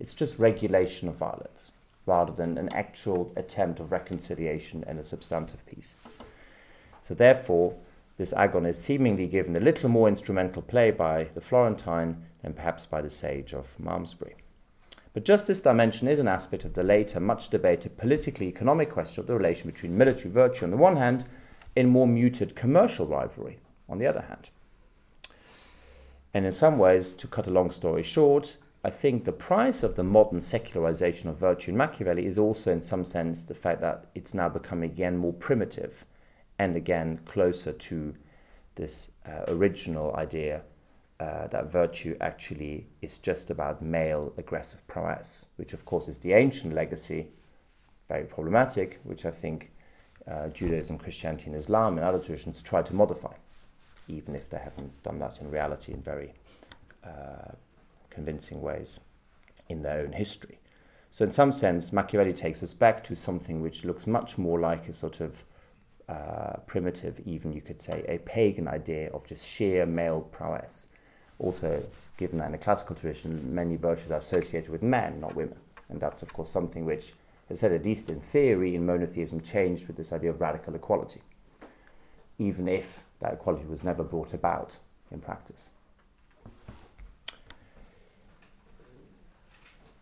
It's 0.00 0.14
just 0.14 0.38
regulation 0.38 1.08
of 1.08 1.16
violence, 1.16 1.72
rather 2.06 2.32
than 2.32 2.58
an 2.58 2.70
actual 2.72 3.32
attempt 3.36 3.80
of 3.80 3.92
reconciliation 3.92 4.84
and 4.86 4.98
a 4.98 5.04
substantive 5.04 5.64
peace. 5.66 5.94
So, 7.02 7.14
therefore, 7.14 7.76
this 8.18 8.32
agon 8.32 8.64
is 8.64 8.78
seemingly 8.78 9.26
given 9.26 9.54
a 9.56 9.60
little 9.60 9.90
more 9.90 10.08
instrumental 10.08 10.62
play 10.62 10.90
by 10.90 11.28
the 11.34 11.40
Florentine 11.40 12.24
than 12.42 12.54
perhaps 12.54 12.86
by 12.86 13.02
the 13.02 13.10
sage 13.10 13.52
of 13.52 13.78
Malmesbury. 13.78 14.36
But 15.12 15.24
just 15.24 15.46
this 15.46 15.60
dimension 15.60 16.08
is 16.08 16.18
an 16.18 16.28
aspect 16.28 16.64
of 16.64 16.74
the 16.74 16.82
later, 16.82 17.20
much 17.20 17.48
debated 17.48 17.96
politically 17.96 18.48
economic 18.48 18.90
question 18.90 19.20
of 19.20 19.26
the 19.26 19.34
relation 19.34 19.70
between 19.70 19.96
military 19.96 20.30
virtue 20.30 20.64
on 20.64 20.70
the 20.70 20.76
one 20.76 20.96
hand 20.96 21.24
and 21.76 21.90
more 21.90 22.08
muted 22.08 22.56
commercial 22.56 23.06
rivalry 23.06 23.58
on 23.88 23.98
the 23.98 24.06
other 24.06 24.22
hand. 24.22 24.50
And 26.32 26.44
in 26.44 26.52
some 26.52 26.78
ways, 26.78 27.12
to 27.14 27.26
cut 27.26 27.46
a 27.46 27.50
long 27.50 27.70
story 27.70 28.02
short, 28.02 28.56
I 28.84 28.90
think 28.90 29.24
the 29.24 29.32
price 29.32 29.82
of 29.82 29.96
the 29.96 30.04
modern 30.04 30.40
secularization 30.40 31.28
of 31.28 31.38
virtue 31.38 31.72
in 31.72 31.76
Machiavelli 31.76 32.26
is 32.26 32.38
also, 32.38 32.70
in 32.70 32.80
some 32.80 33.04
sense, 33.04 33.44
the 33.44 33.54
fact 33.54 33.80
that 33.80 34.06
it's 34.14 34.34
now 34.34 34.48
becoming 34.48 34.90
again 34.90 35.16
more 35.16 35.32
primitive 35.32 36.04
and 36.58 36.76
again 36.76 37.20
closer 37.24 37.72
to 37.72 38.14
this 38.76 39.10
uh, 39.26 39.44
original 39.48 40.14
idea 40.14 40.62
uh, 41.18 41.46
that 41.48 41.72
virtue 41.72 42.16
actually 42.20 42.86
is 43.00 43.18
just 43.18 43.50
about 43.50 43.82
male 43.82 44.32
aggressive 44.36 44.86
prowess, 44.86 45.48
which 45.56 45.72
of 45.72 45.84
course 45.84 46.08
is 46.08 46.18
the 46.18 46.34
ancient 46.34 46.74
legacy, 46.74 47.28
very 48.08 48.24
problematic, 48.24 49.00
which 49.02 49.24
I 49.24 49.30
think 49.30 49.72
uh, 50.30 50.48
Judaism, 50.48 50.98
Christianity, 50.98 51.46
and 51.46 51.56
Islam 51.56 51.98
and 51.98 52.06
other 52.06 52.18
traditions 52.18 52.62
try 52.62 52.82
to 52.82 52.94
modify, 52.94 53.34
even 54.08 54.34
if 54.34 54.50
they 54.50 54.58
haven't 54.58 55.02
done 55.02 55.18
that 55.20 55.40
in 55.40 55.50
reality 55.50 55.92
in 55.92 56.02
very 56.02 56.32
uh, 57.04 57.52
convincing 58.10 58.60
ways 58.60 59.00
in 59.68 59.82
their 59.82 60.00
own 60.00 60.12
history. 60.12 60.58
So, 61.10 61.24
in 61.24 61.30
some 61.30 61.52
sense, 61.52 61.92
Machiavelli 61.92 62.32
takes 62.32 62.62
us 62.62 62.74
back 62.74 63.02
to 63.04 63.16
something 63.16 63.62
which 63.62 63.84
looks 63.84 64.06
much 64.06 64.36
more 64.36 64.60
like 64.60 64.88
a 64.88 64.92
sort 64.92 65.20
of 65.20 65.44
uh, 66.08 66.56
primitive, 66.66 67.20
even 67.24 67.52
you 67.52 67.60
could 67.60 67.80
say, 67.80 68.04
a 68.08 68.18
pagan 68.18 68.68
idea 68.68 69.10
of 69.12 69.26
just 69.26 69.46
sheer 69.46 69.86
male 69.86 70.20
prowess. 70.20 70.88
Also, 71.38 71.82
given 72.16 72.38
that 72.38 72.46
in 72.46 72.52
the 72.52 72.58
classical 72.58 72.94
tradition, 72.94 73.54
many 73.54 73.76
virtues 73.76 74.10
are 74.10 74.18
associated 74.18 74.70
with 74.70 74.82
men, 74.82 75.20
not 75.20 75.34
women. 75.34 75.58
And 75.88 76.00
that's, 76.00 76.22
of 76.22 76.32
course, 76.32 76.50
something 76.50 76.84
which, 76.84 77.12
I 77.50 77.54
said, 77.54 77.72
at 77.72 77.84
least 77.84 78.10
in 78.10 78.20
theory, 78.20 78.74
in 78.74 78.84
monotheism, 78.84 79.40
changed 79.40 79.86
with 79.86 79.96
this 79.96 80.12
idea 80.12 80.30
of 80.30 80.40
radical 80.40 80.74
equality, 80.74 81.20
even 82.38 82.66
if 82.66 83.04
that 83.20 83.34
equality 83.34 83.64
was 83.66 83.84
never 83.84 84.02
brought 84.02 84.34
about 84.34 84.78
in 85.10 85.20
practice. 85.20 85.70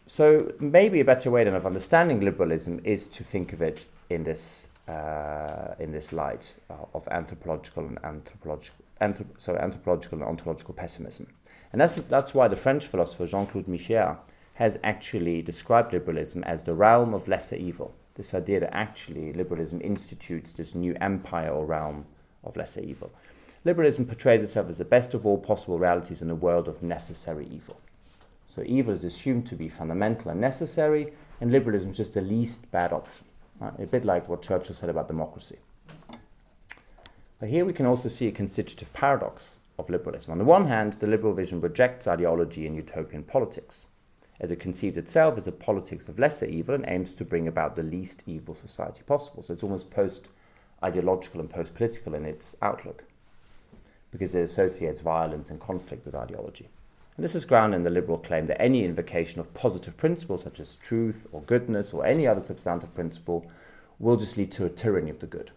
So, 0.07 0.53
maybe 0.61 1.01
a 1.01 1.05
better 1.05 1.31
way 1.31 1.45
than 1.45 1.55
of 1.55 1.67
understanding 1.67 2.21
liberalism 2.21 2.81
is 2.85 3.07
to 3.09 3.25
think 3.25 3.53
of 3.53 3.61
it 3.63 3.87
in 4.09 4.25
this 4.25 4.69
uh, 4.89 5.75
in 5.79 5.93
this 5.93 6.13
light 6.13 6.57
uh, 6.69 6.75
of 6.93 7.09
anthropological 7.09 7.87
and 7.87 7.99
anthropological, 8.05 8.85
anthrop- 9.01 9.41
sorry, 9.41 9.59
anthropological 9.59 10.19
and 10.19 10.29
ontological 10.29 10.75
pessimism. 10.75 11.27
And 11.73 11.81
that's, 11.81 11.95
that's 12.03 12.35
why 12.35 12.49
the 12.49 12.57
French 12.57 12.87
philosopher 12.87 13.27
Jean 13.27 13.47
Claude 13.47 13.67
Michéa 13.67 14.19
has 14.55 14.79
actually 14.83 15.43
described 15.43 15.93
liberalism 15.93 16.43
as 16.45 16.63
the 16.63 16.75
realm 16.75 17.13
of 17.15 17.29
lesser 17.29 17.57
evil. 17.57 17.95
This 18.15 18.35
idea 18.35 18.61
that 18.61 18.75
actually 18.75 19.33
liberalism 19.33 19.81
institutes 19.81 20.53
this 20.53 20.75
new 20.75 20.95
empire 21.01 21.51
or 21.51 21.67
realm 21.67 22.07
of 22.45 22.57
lesser 22.57 22.81
evil. 22.81 23.13
Liberalism 23.65 24.05
portrays 24.07 24.43
itself 24.43 24.69
as 24.69 24.79
the 24.79 24.85
best 24.85 25.15
of 25.15 25.27
all 25.27 25.39
possible 25.39 25.79
realities 25.79 26.23
in 26.23 26.31
a 26.31 26.35
world 26.35 26.69
of 26.69 26.83
necessary 26.83 27.49
evil. 27.51 27.81
So 28.47 28.63
evil 28.67 28.93
is 28.93 29.05
assumed 29.05 29.47
to 29.47 29.57
be 29.57 29.69
fundamental 29.69 30.31
and 30.31 30.41
necessary, 30.41 31.13
and 31.41 31.51
liberalism 31.51 31.91
is 31.91 31.97
just 31.97 32.15
the 32.15 32.21
least 32.21 32.71
bad 32.71 32.93
option. 32.93 33.27
Uh, 33.61 33.71
a 33.79 33.87
bit 33.87 34.05
like 34.05 34.29
what 34.29 34.43
Churchill 34.43 34.75
said 34.75 34.91
about 34.91 35.09
democracy. 35.09 35.59
But 37.41 37.49
here 37.49 37.65
we 37.65 37.73
can 37.73 37.87
also 37.87 38.09
see 38.09 38.29
a 38.29 38.33
constitutive 38.33 38.93
paradox 38.93 39.61
of 39.79 39.91
liberalism. 39.91 40.33
On 40.33 40.39
the 40.39 40.45
one 40.45 40.67
hand, 40.67 40.95
the 40.95 41.07
liberal 41.07 41.33
vision 41.33 41.61
rejects 41.61 42.07
ideology 42.07 42.67
and 42.67 42.77
utopian 42.77 43.23
politics, 43.23 43.87
as 44.41 44.50
it 44.50 44.61
conceives 44.61 44.97
itself 44.97 45.37
as 45.37 45.47
a 45.47 45.53
politics 45.53 46.09
of 46.09 46.19
lesser 46.19 46.47
evil 46.47 46.75
and 46.75 46.85
aims 46.88 47.12
to 47.12 47.25
bring 47.25 47.47
about 47.47 47.76
the 47.76 47.83
least 47.83 48.23
evil 48.26 48.55
society 48.55 49.03
possible. 49.07 49.43
So 49.43 49.53
it's 49.53 49.62
almost 49.62 49.91
post 49.91 50.31
ideological 50.83 51.41
and 51.41 51.49
post 51.49 51.75
political 51.75 52.14
in 52.14 52.25
its 52.25 52.57
outlook, 52.61 53.05
because 54.11 54.35
it 54.35 54.43
associates 54.43 55.00
violence 55.00 55.50
and 55.50 55.61
conflict 55.61 56.05
with 56.05 56.14
ideology. 56.14 56.69
And 57.17 57.23
this 57.23 57.37
is 57.37 57.45
grounded 57.45 57.79
in 57.79 57.83
the 57.85 57.91
liberal 57.91 58.19
claim 58.19 58.47
that 58.49 58.61
any 58.61 58.85
invocation 58.85 59.41
of 59.41 59.55
positive 59.55 59.97
principles 59.97 60.43
such 60.43 60.59
as 60.59 60.76
truth 60.76 61.29
or 61.31 61.43
goodness 61.43 61.95
or 61.95 62.05
any 62.05 62.26
other 62.26 62.41
substantive 62.41 62.93
principle 62.95 63.47
will 64.00 64.17
just 64.17 64.37
lead 64.37 64.50
to 64.50 64.64
a 64.64 64.69
tyranny 64.69 65.11
of 65.11 65.21
the 65.21 65.26
good. 65.26 65.53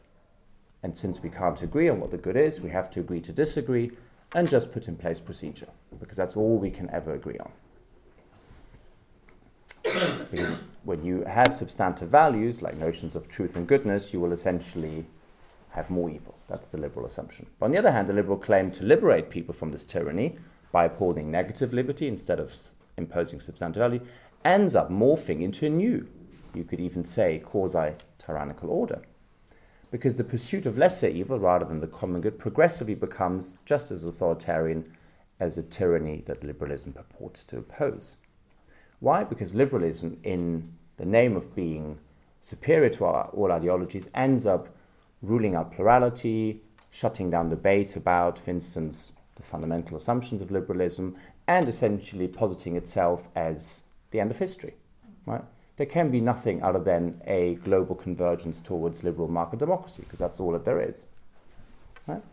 And 0.84 0.96
since 0.96 1.20
we 1.20 1.30
can't 1.30 1.64
agree 1.64 1.90
on 1.90 2.00
what 2.00 2.12
the 2.12 2.18
good 2.18 2.38
is, 2.38 2.62
we 2.62 2.70
have 2.70 2.92
to 2.92 3.00
agree 3.00 3.22
to 3.22 3.34
disagree 3.34 3.92
and 4.36 4.48
just 4.48 4.72
put 4.72 4.88
in 4.88 4.96
place 4.96 5.20
procedure, 5.20 5.70
because 6.00 6.18
that's 6.18 6.38
all 6.38 6.58
we 6.58 6.70
can 6.70 6.90
ever 6.92 7.14
agree 7.14 7.40
on. 7.40 7.52
when 10.84 11.04
you 11.04 11.24
have 11.24 11.54
substantive 11.54 12.10
values 12.10 12.62
like 12.62 12.78
notions 12.78 13.16
of 13.16 13.28
truth 13.28 13.56
and 13.56 13.68
goodness, 13.68 14.14
you 14.14 14.20
will 14.20 14.32
essentially 14.32 15.06
have 15.70 15.90
more 15.90 16.10
evil. 16.10 16.36
That's 16.48 16.70
the 16.70 16.78
liberal 16.78 17.06
assumption. 17.06 17.48
But 17.60 17.68
on 17.68 17.72
the 17.72 17.78
other 17.78 17.92
hand, 17.92 18.08
the 18.08 18.14
liberal 18.14 18.38
claim 18.38 18.72
to 18.72 18.84
liberate 18.84 19.30
people 19.30 19.54
from 19.54 19.72
this 19.72 19.86
tyranny 19.86 20.36
by 20.72 20.86
upholding 20.86 21.30
negative 21.32 21.74
liberty 21.74 22.08
instead 22.08 22.40
of 22.40 22.54
imposing 22.98 23.40
substantive 23.40 23.82
value, 23.82 24.02
ends 24.44 24.76
up 24.76 24.90
morphing 24.90 25.42
into 25.42 25.66
a 25.66 25.70
new, 25.70 26.08
you 26.54 26.64
could 26.64 26.80
even 26.80 27.06
say, 27.06 27.40
quasi 27.40 27.94
tyrannical 28.18 28.70
order. 28.70 29.02
Because 29.92 30.16
the 30.16 30.24
pursuit 30.24 30.66
of 30.66 30.78
lesser 30.78 31.08
evil 31.08 31.40
rather 31.40 31.66
than 31.66 31.80
the 31.80 31.88
common 31.88 32.22
good 32.22 32.40
progressively 32.40 32.96
becomes 32.96 33.58
just 33.66 33.92
as 33.92 34.04
authoritarian 34.04 34.86
as 35.40 35.56
the 35.56 35.64
tyranny 35.64 36.24
that 36.26 36.44
liberalism 36.44 36.94
purports 36.94 37.44
to 37.46 37.58
oppose. 37.58 38.18
Why? 39.00 39.24
Because 39.24 39.54
liberalism, 39.54 40.18
in 40.24 40.74
the 40.98 41.06
name 41.06 41.36
of 41.36 41.56
being 41.56 42.00
superior 42.40 42.90
to 42.90 43.06
our, 43.06 43.26
all 43.30 43.52
ideologies, 43.52 44.10
ends 44.14 44.46
up 44.46 44.70
ruling 45.22 45.56
out 45.56 45.72
plurality, 45.72 46.62
shutting 46.90 47.30
down 47.30 47.50
debate 47.50 47.96
about, 47.96 48.38
for 48.38 48.52
instance, 48.52 49.12
the 49.36 49.44
fundamental 49.44 49.98
assumptions 49.98 50.42
of 50.42 50.52
liberalism, 50.52 51.16
and 51.48 51.68
essentially 51.68 52.28
positing 52.28 52.76
itself 52.76 53.30
as 53.36 53.84
the 54.12 54.20
end 54.20 54.32
of 54.32 54.40
history. 54.40 54.76
Right? 55.26 55.44
There 55.76 55.86
can 55.86 56.10
be 56.10 56.22
nothing 56.22 56.64
other 56.64 56.80
than 56.80 57.22
a 57.26 57.56
global 57.56 57.96
convergence 57.96 58.60
towards 58.60 59.04
liberal 59.04 59.28
market 59.28 59.60
democracy, 59.60 60.02
because 60.04 60.20
that's 60.20 60.40
all 60.40 60.52
that 60.54 60.66
there 60.66 60.82
is. 60.82 61.06
Right? 62.08 62.24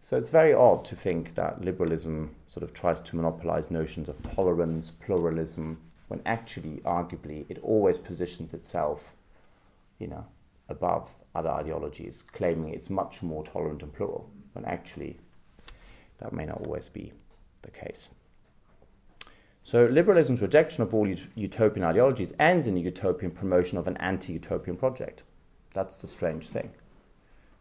So 0.00 0.16
it's 0.16 0.30
very 0.30 0.52
odd 0.52 0.84
to 0.86 0.96
think 0.96 1.34
that 1.34 1.64
liberalism 1.64 2.34
sort 2.46 2.62
of 2.62 2.74
tries 2.74 3.00
to 3.00 3.16
monopolize 3.16 3.70
notions 3.70 4.08
of 4.08 4.22
tolerance, 4.34 4.90
pluralism, 4.90 5.78
when 6.08 6.20
actually, 6.26 6.80
arguably, 6.84 7.46
it 7.48 7.58
always 7.62 7.98
positions 7.98 8.52
itself, 8.52 9.14
you 9.98 10.06
know, 10.06 10.26
above 10.68 11.16
other 11.34 11.50
ideologies, 11.50 12.22
claiming 12.32 12.72
it's 12.72 12.90
much 12.90 13.22
more 13.22 13.44
tolerant 13.44 13.82
and 13.82 13.92
plural, 13.92 14.30
when 14.52 14.64
actually 14.64 15.18
that 16.18 16.32
may 16.32 16.46
not 16.46 16.66
always 16.66 16.88
be 16.88 17.12
the 17.62 17.70
case. 17.70 18.10
So, 19.64 19.86
liberalism's 19.86 20.42
rejection 20.42 20.82
of 20.82 20.92
all 20.92 21.10
ut- 21.10 21.20
utopian 21.36 21.84
ideologies 21.84 22.32
ends 22.38 22.66
in 22.66 22.76
a 22.76 22.80
utopian 22.80 23.30
promotion 23.30 23.78
of 23.78 23.86
an 23.86 23.96
anti 23.98 24.32
utopian 24.32 24.76
project. 24.76 25.22
That's 25.72 25.96
the 25.96 26.08
strange 26.08 26.48
thing. 26.48 26.70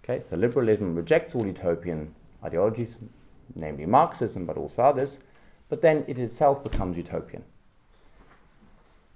Okay, 0.03 0.19
so 0.19 0.35
liberalism 0.35 0.95
rejects 0.95 1.35
all 1.35 1.45
utopian 1.45 2.15
ideologies, 2.43 2.95
namely 3.55 3.85
Marxism, 3.85 4.45
but 4.45 4.57
also 4.57 4.83
others, 4.83 5.19
but 5.69 5.81
then 5.81 6.03
it 6.07 6.17
itself 6.17 6.63
becomes 6.63 6.97
utopian. 6.97 7.43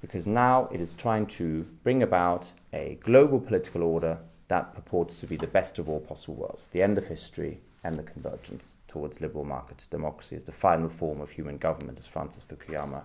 Because 0.05 0.27
now 0.27 0.69
it 0.71 0.79
is 0.79 0.93
trying 0.93 1.25
to 1.25 1.65
bring 1.81 2.03
about 2.03 2.51
a 2.71 2.99
global 3.01 3.39
political 3.39 3.81
order 3.81 4.19
that 4.49 4.75
purports 4.75 5.19
to 5.19 5.25
be 5.25 5.35
the 5.35 5.47
best 5.47 5.79
of 5.79 5.89
all 5.89 5.99
possible 5.99 6.35
worlds, 6.35 6.67
the 6.67 6.83
end 6.83 6.99
of 6.99 7.07
history 7.07 7.59
and 7.83 7.95
the 7.95 8.03
convergence 8.03 8.77
towards 8.87 9.19
liberal 9.19 9.45
market 9.45 9.87
democracy 9.89 10.35
is 10.35 10.43
the 10.43 10.51
final 10.51 10.89
form 10.89 11.21
of 11.21 11.31
human 11.31 11.57
government, 11.57 11.97
as 11.97 12.05
Francis 12.05 12.43
Fukuyama 12.43 13.03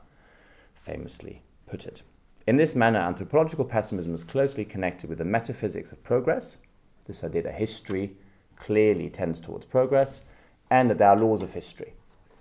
famously 0.75 1.41
put 1.67 1.87
it. 1.87 2.03
In 2.47 2.59
this 2.59 2.77
manner, 2.77 2.99
anthropological 2.99 3.65
pessimism 3.65 4.15
is 4.15 4.23
closely 4.23 4.67
connected 4.67 5.09
with 5.09 5.21
the 5.21 5.25
metaphysics 5.25 5.93
of 5.93 6.05
progress, 6.05 6.59
this 7.07 7.25
idea 7.25 7.45
that 7.45 7.55
history 7.55 8.15
clearly 8.57 9.09
tends 9.09 9.41
towards 9.41 9.65
progress, 9.65 10.21
and 10.71 10.91
that 10.91 10.99
there 10.99 11.09
are 11.09 11.17
laws 11.17 11.41
of 11.41 11.55
history, 11.55 11.95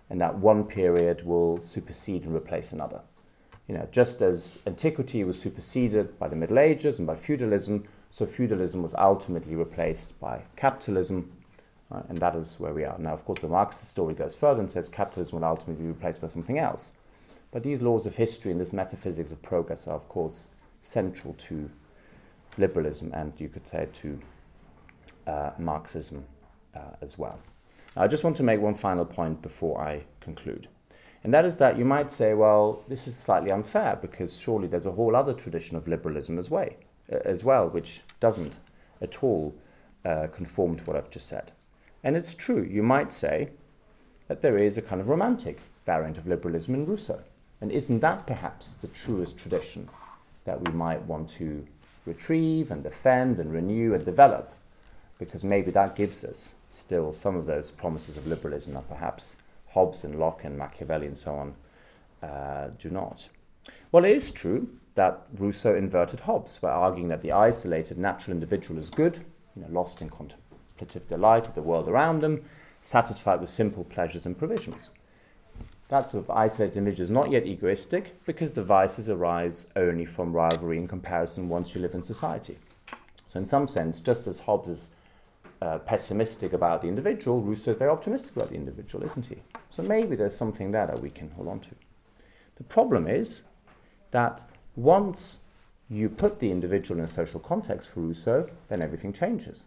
and 0.10 0.20
that 0.20 0.38
one 0.38 0.66
period 0.66 1.26
will 1.26 1.62
supersede 1.62 2.26
and 2.26 2.36
replace 2.36 2.74
another. 2.74 3.04
You 3.70 3.76
know, 3.76 3.88
just 3.92 4.24
as 4.24 4.58
antiquity 4.66 5.24
was 5.24 5.40
superseded 5.40 6.18
by 6.18 6.28
the 6.28 6.36
Middle 6.36 6.58
Ages 6.58 6.98
and 6.98 7.06
by 7.06 7.16
feudalism, 7.16 7.84
so 8.10 8.26
feudalism 8.26 8.82
was 8.82 8.96
ultimately 8.96 9.56
replaced 9.56 10.20
by 10.20 10.42
capitalism, 10.56 11.32
uh, 11.92 12.02
and 12.10 12.18
that 12.18 12.36
is 12.36 12.60
where 12.60 12.74
we 12.74 12.84
are. 12.84 12.98
Now, 12.98 13.14
of 13.14 13.24
course, 13.26 13.42
the 13.42 13.48
Marxist 13.48 13.92
story 13.92 14.16
goes 14.16 14.36
further 14.36 14.60
and 14.60 14.72
says 14.72 14.90
capitalism 14.90 15.40
will 15.40 15.48
ultimately 15.48 15.84
be 15.84 15.88
replaced 15.88 16.20
by 16.20 16.30
something 16.30 16.58
else. 16.58 16.94
But 17.52 17.62
these 17.62 17.80
laws 17.80 18.08
of 18.08 18.16
history 18.16 18.52
and 18.52 18.60
this 18.60 18.74
metaphysics 18.74 19.32
of 19.32 19.40
progress 19.44 19.86
are, 19.86 19.96
of 19.96 20.10
course, 20.10 20.50
central 20.82 21.36
to 21.36 21.70
liberalism 22.58 23.12
and 23.14 23.34
you 23.38 23.50
could 23.50 23.68
say 23.68 23.88
to 23.94 24.20
uh, 25.28 25.52
Marxism 25.60 26.26
uh, 26.76 26.96
as 27.02 27.20
well. 27.20 27.38
Now, 27.96 28.02
I 28.02 28.08
just 28.08 28.24
want 28.24 28.36
to 28.38 28.44
make 28.44 28.62
one 28.62 28.74
final 28.74 29.06
point 29.06 29.44
before 29.44 29.80
I 29.80 30.06
conclude. 30.22 30.70
And 31.24 31.34
that 31.34 31.46
is 31.46 31.58
that 31.58 31.78
you 31.78 31.86
might 31.86 32.12
say, 32.12 32.34
well, 32.34 32.84
this 32.88 33.08
is 33.08 33.16
slightly 33.16 33.52
unfair 33.52 33.98
because 34.02 34.40
surely 34.40 34.68
there's 34.68 34.86
a 34.86 34.92
whole 34.92 35.16
other 35.16 35.34
tradition 35.34 35.76
of 35.76 35.88
liberalism 35.88 36.40
as, 36.40 36.50
way, 36.50 36.78
as 37.10 37.44
well, 37.44 37.68
which 37.68 38.02
doesn't 38.20 38.58
at 39.02 39.22
all 39.24 39.54
uh, 40.06 40.28
conform 40.28 40.78
to 40.78 40.84
what 40.86 40.96
I've 40.96 41.10
just 41.10 41.28
said. 41.28 41.52
And 42.04 42.16
it's 42.16 42.34
true, 42.34 42.64
you 42.64 42.84
might 42.84 43.12
say 43.12 43.50
that 44.28 44.42
there 44.42 44.58
is 44.58 44.78
a 44.78 44.82
kind 44.82 45.02
of 45.02 45.10
romantic 45.10 45.60
variant 45.86 46.18
of 46.18 46.28
liberalism 46.28 46.76
in 46.76 46.86
Rousseau. 46.86 47.22
And 47.62 47.72
isn't 47.72 48.00
that 48.00 48.26
perhaps 48.26 48.76
the 48.76 48.88
truest 48.88 49.38
tradition 49.38 49.90
that 50.46 50.62
we 50.62 50.72
might 50.72 51.02
want 51.02 51.30
to 51.32 51.68
retrieve 52.06 52.72
and 52.72 52.82
defend 52.82 53.40
and 53.40 53.52
renew 53.52 53.94
and 53.94 54.06
develop? 54.06 54.54
Because 55.18 55.44
maybe 55.44 55.72
that 55.72 55.98
gives 55.98 56.24
us 56.24 56.54
still 56.72 57.12
some 57.12 57.36
of 57.36 57.46
those 57.46 57.72
promises 57.72 58.16
of 58.16 58.28
liberalism 58.28 58.74
that 58.76 58.88
perhaps 58.88 59.36
Hobbes 59.72 60.04
and 60.04 60.20
Locke 60.20 60.44
and 60.44 60.58
Machiavelli 60.58 61.08
and 61.08 61.18
so 61.18 61.36
on 61.36 61.56
uh, 62.28 62.70
do 62.78 62.90
not. 62.90 63.30
Well, 63.92 64.06
it 64.06 64.12
is 64.12 64.32
true 64.32 64.70
that 64.96 65.22
Rousseau 65.38 65.76
inverted 65.76 66.22
Hobbes 66.22 66.58
by 66.58 66.70
arguing 66.70 67.08
that 67.08 67.22
the 67.22 67.32
isolated 67.32 67.98
natural 67.98 68.34
individual 68.34 68.80
is 68.80 68.90
good, 68.90 69.26
you 69.56 69.62
know, 69.62 69.68
lost 69.70 70.02
in 70.02 70.10
contemplative 70.10 71.08
delight 71.08 71.48
of 71.48 71.56
the 71.56 71.62
world 71.62 71.88
around 71.88 72.20
them, 72.20 72.44
satisfied 72.82 73.42
with 73.42 73.50
simple 73.50 73.84
pleasures 73.84 74.26
and 74.26 74.38
provisions. 74.38 74.92
That 75.90 76.08
sort 76.08 76.24
of 76.24 76.30
isolated 76.30 76.78
image 76.78 77.00
is 77.00 77.10
not 77.10 77.32
yet 77.32 77.48
egoistic 77.48 78.24
because 78.26 78.54
the 78.54 78.64
vices 78.64 79.10
arise 79.10 79.68
only 79.76 80.06
from 80.06 80.34
rivalry 80.34 80.78
and 80.78 80.88
comparison 80.88 81.50
once 81.50 81.74
you 81.74 81.82
live 81.82 81.96
in 81.96 82.04
society. 82.04 82.60
So, 83.26 83.40
in 83.40 83.46
some 83.46 83.68
sense, 83.68 84.02
just 84.02 84.28
as 84.28 84.40
Hobbes 84.40 84.70
is 84.70 84.92
uh, 85.62 85.80
pessimistic 85.80 86.54
about 86.54 86.82
the 86.82 86.88
individual, 86.88 87.42
Rousseau 87.42 87.72
is 87.72 87.78
very 87.78 87.92
optimistic 87.92 88.36
about 88.36 88.50
the 88.50 88.56
individual, 88.56 89.04
isn't 89.04 89.26
he? 89.26 89.38
So, 89.70 89.84
maybe 89.84 90.16
there's 90.16 90.36
something 90.36 90.72
there 90.72 90.88
that 90.88 91.02
we 91.02 91.10
can 91.10 91.32
hold 91.32 91.48
on 91.48 91.60
to. 91.62 91.76
The 92.56 92.64
problem 92.64 93.08
is 93.08 93.44
that 94.12 94.44
once 94.76 95.42
you 95.90 96.10
put 96.10 96.40
the 96.40 96.52
individual 96.52 97.00
in 97.00 97.04
a 97.04 97.08
social 97.08 97.40
context 97.40 97.90
for 97.90 98.02
Rousseau, 98.02 98.50
then 98.68 98.82
everything 98.82 99.12
changes 99.12 99.66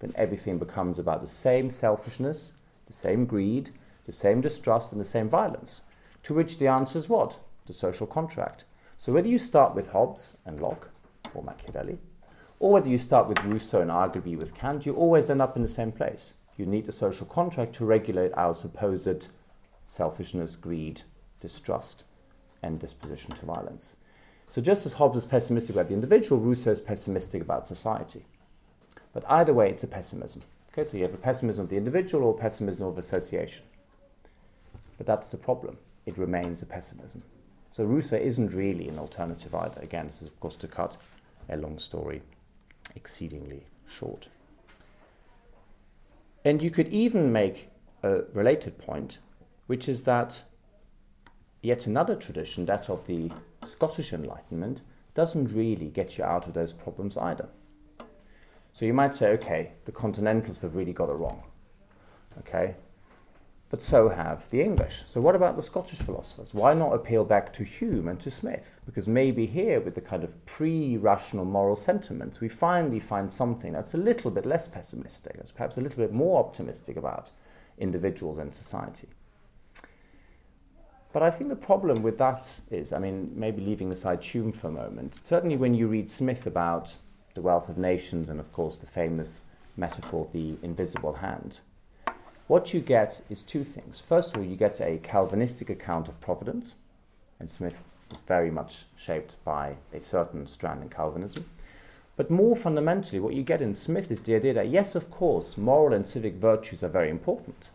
then 0.00 0.12
everything 0.16 0.58
becomes 0.58 0.98
about 0.98 1.20
the 1.20 1.26
same 1.26 1.70
selfishness, 1.70 2.54
the 2.86 2.92
same 2.92 3.26
greed, 3.26 3.70
the 4.06 4.12
same 4.12 4.40
distrust, 4.40 4.92
and 4.92 5.00
the 5.00 5.04
same 5.04 5.28
violence. 5.28 5.82
To 6.24 6.34
which 6.34 6.58
the 6.58 6.66
answer 6.66 6.98
is 6.98 7.08
what? 7.08 7.38
The 7.66 7.72
social 7.72 8.06
contract. 8.06 8.64
So 8.98 9.12
whether 9.12 9.28
you 9.28 9.38
start 9.38 9.74
with 9.74 9.92
Hobbes 9.92 10.36
and 10.44 10.60
Locke 10.60 10.90
or 11.34 11.42
Machiavelli, 11.42 11.98
or 12.60 12.72
whether 12.72 12.90
you 12.90 12.98
start 12.98 13.26
with 13.26 13.42
Rousseau 13.42 13.80
and 13.80 13.90
arguably 13.90 14.36
with 14.36 14.54
Kant, 14.54 14.84
you 14.84 14.92
always 14.94 15.30
end 15.30 15.40
up 15.40 15.56
in 15.56 15.62
the 15.62 15.68
same 15.68 15.90
place. 15.90 16.34
You 16.58 16.66
need 16.66 16.86
a 16.86 16.92
social 16.92 17.26
contract 17.26 17.72
to 17.76 17.86
regulate 17.86 18.32
our 18.34 18.52
supposed 18.52 19.28
selfishness, 19.86 20.56
greed, 20.56 21.02
distrust, 21.40 22.04
and 22.62 22.78
disposition 22.78 23.32
to 23.32 23.46
violence. 23.46 23.96
So 24.50 24.60
just 24.60 24.84
as 24.84 24.94
Hobbes 24.94 25.16
is 25.16 25.24
pessimistic 25.24 25.74
about 25.74 25.88
the 25.88 25.94
individual, 25.94 26.38
Rousseau 26.38 26.72
is 26.72 26.82
pessimistic 26.82 27.40
about 27.40 27.66
society. 27.66 28.26
But 29.14 29.24
either 29.26 29.54
way, 29.54 29.70
it's 29.70 29.84
a 29.84 29.88
pessimism. 29.88 30.42
Okay, 30.70 30.84
so 30.84 30.98
you 30.98 31.04
have 31.04 31.14
a 31.14 31.18
pessimism 31.18 31.64
of 31.64 31.70
the 31.70 31.78
individual 31.78 32.24
or 32.24 32.36
pessimism 32.36 32.86
of 32.86 32.98
association. 32.98 33.64
But 34.98 35.06
that's 35.06 35.28
the 35.28 35.38
problem. 35.38 35.78
It 36.04 36.18
remains 36.18 36.60
a 36.60 36.66
pessimism. 36.66 37.22
So 37.70 37.84
Rousseau 37.84 38.16
isn't 38.16 38.52
really 38.52 38.86
an 38.86 38.98
alternative 38.98 39.54
either. 39.54 39.80
Again, 39.80 40.06
this 40.06 40.20
is, 40.20 40.28
of 40.28 40.38
course, 40.40 40.56
to 40.56 40.68
cut 40.68 40.98
a 41.48 41.56
long 41.56 41.78
story 41.78 42.20
exceedingly 42.94 43.66
short. 43.86 44.28
And 46.44 46.62
you 46.62 46.70
could 46.70 46.88
even 46.88 47.32
make 47.32 47.68
a 48.02 48.22
related 48.32 48.78
point, 48.78 49.18
which 49.66 49.88
is 49.88 50.04
that 50.04 50.44
yet 51.62 51.86
another 51.86 52.16
tradition, 52.16 52.64
that 52.66 52.88
of 52.88 53.06
the 53.06 53.30
Scottish 53.64 54.12
Enlightenment, 54.12 54.82
doesn't 55.14 55.52
really 55.52 55.88
get 55.88 56.16
you 56.16 56.24
out 56.24 56.46
of 56.46 56.54
those 56.54 56.72
problems 56.72 57.16
either. 57.16 57.48
So 58.72 58.86
you 58.86 58.94
might 58.94 59.14
say, 59.14 59.30
okay, 59.32 59.72
the 59.84 59.92
Continentals 59.92 60.62
have 60.62 60.76
really 60.76 60.92
got 60.92 61.10
it 61.10 61.14
wrong. 61.14 61.42
Okay? 62.38 62.76
But 63.70 63.82
so 63.82 64.08
have 64.08 64.50
the 64.50 64.60
English. 64.60 65.04
So 65.06 65.20
what 65.20 65.36
about 65.36 65.54
the 65.54 65.62
Scottish 65.62 66.00
philosophers? 66.00 66.52
Why 66.52 66.74
not 66.74 66.92
appeal 66.92 67.24
back 67.24 67.52
to 67.52 67.62
Hume 67.62 68.08
and 68.08 68.18
to 68.18 68.28
Smith? 68.28 68.80
Because 68.84 69.06
maybe 69.06 69.46
here, 69.46 69.80
with 69.80 69.94
the 69.94 70.00
kind 70.00 70.24
of 70.24 70.44
pre-rational 70.44 71.44
moral 71.44 71.76
sentiments, 71.76 72.40
we 72.40 72.48
finally 72.48 72.98
find 72.98 73.30
something 73.30 73.72
that's 73.72 73.94
a 73.94 73.98
little 73.98 74.32
bit 74.32 74.44
less 74.44 74.66
pessimistic, 74.66 75.36
that's 75.36 75.52
perhaps 75.52 75.78
a 75.78 75.80
little 75.80 75.98
bit 75.98 76.12
more 76.12 76.44
optimistic 76.44 76.96
about 76.96 77.30
individuals 77.78 78.38
and 78.38 78.52
society. 78.52 79.06
But 81.12 81.22
I 81.22 81.30
think 81.30 81.48
the 81.48 81.56
problem 81.56 82.02
with 82.02 82.18
that 82.18 82.60
is, 82.72 82.92
I 82.92 82.98
mean, 82.98 83.32
maybe 83.34 83.62
leaving 83.62 83.92
aside 83.92 84.22
Hume 84.24 84.50
for 84.50 84.66
a 84.66 84.72
moment, 84.72 85.20
certainly 85.22 85.56
when 85.56 85.74
you 85.74 85.86
read 85.86 86.10
Smith 86.10 86.44
about 86.44 86.96
the 87.34 87.40
wealth 87.40 87.68
of 87.68 87.78
nations, 87.78 88.28
and 88.28 88.40
of 88.40 88.52
course 88.52 88.78
the 88.78 88.86
famous 88.86 89.42
metaphor 89.76 90.26
of 90.26 90.32
the 90.32 90.56
invisible 90.62 91.14
hand. 91.14 91.60
What 92.50 92.74
you 92.74 92.80
get 92.80 93.22
is 93.30 93.44
two 93.44 93.62
things. 93.62 94.00
First 94.00 94.32
of 94.34 94.38
all, 94.38 94.44
you 94.44 94.56
get 94.56 94.80
a 94.80 94.98
Calvinistic 95.04 95.70
account 95.70 96.08
of 96.08 96.20
providence, 96.20 96.74
and 97.38 97.48
Smith 97.48 97.84
is 98.10 98.22
very 98.22 98.50
much 98.50 98.86
shaped 98.96 99.36
by 99.44 99.76
a 99.94 100.00
certain 100.00 100.48
strand 100.48 100.82
in 100.82 100.88
Calvinism. 100.88 101.48
But 102.16 102.28
more 102.28 102.56
fundamentally, 102.56 103.20
what 103.20 103.34
you 103.34 103.44
get 103.44 103.62
in 103.62 103.76
Smith 103.76 104.10
is 104.10 104.22
the 104.22 104.34
idea 104.34 104.52
that, 104.54 104.68
yes, 104.68 104.96
of 104.96 105.12
course, 105.12 105.56
moral 105.56 105.94
and 105.94 106.04
civic 106.04 106.34
virtues 106.34 106.82
are 106.82 106.88
very 106.88 107.08
important, 107.08 107.70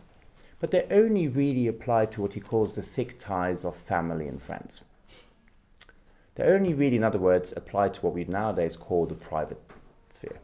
but 0.59 0.71
they 0.71 0.85
only 0.91 1.29
really 1.29 1.67
apply 1.67 2.07
to 2.07 2.21
what 2.21 2.33
he 2.33 2.41
calls 2.41 2.75
the 2.75 2.81
thick 2.81 3.17
ties 3.17 3.63
of 3.63 3.77
family 3.77 4.27
and 4.27 4.41
friends. 4.41 4.83
They 6.35 6.43
only 6.43 6.73
really, 6.73 6.97
in 6.97 7.03
other 7.05 7.17
words, 7.17 7.53
apply 7.55 7.87
to 7.87 8.01
what 8.01 8.13
we 8.13 8.25
nowadays 8.25 8.75
call 8.75 9.05
the 9.05 9.15
private 9.15 9.61
sphere. 10.09 10.41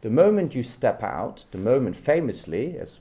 The 0.00 0.08
moment 0.08 0.54
you 0.54 0.62
step 0.62 1.02
out, 1.02 1.44
the 1.50 1.58
moment 1.58 1.96
famously, 1.96 2.78
as 2.78 3.00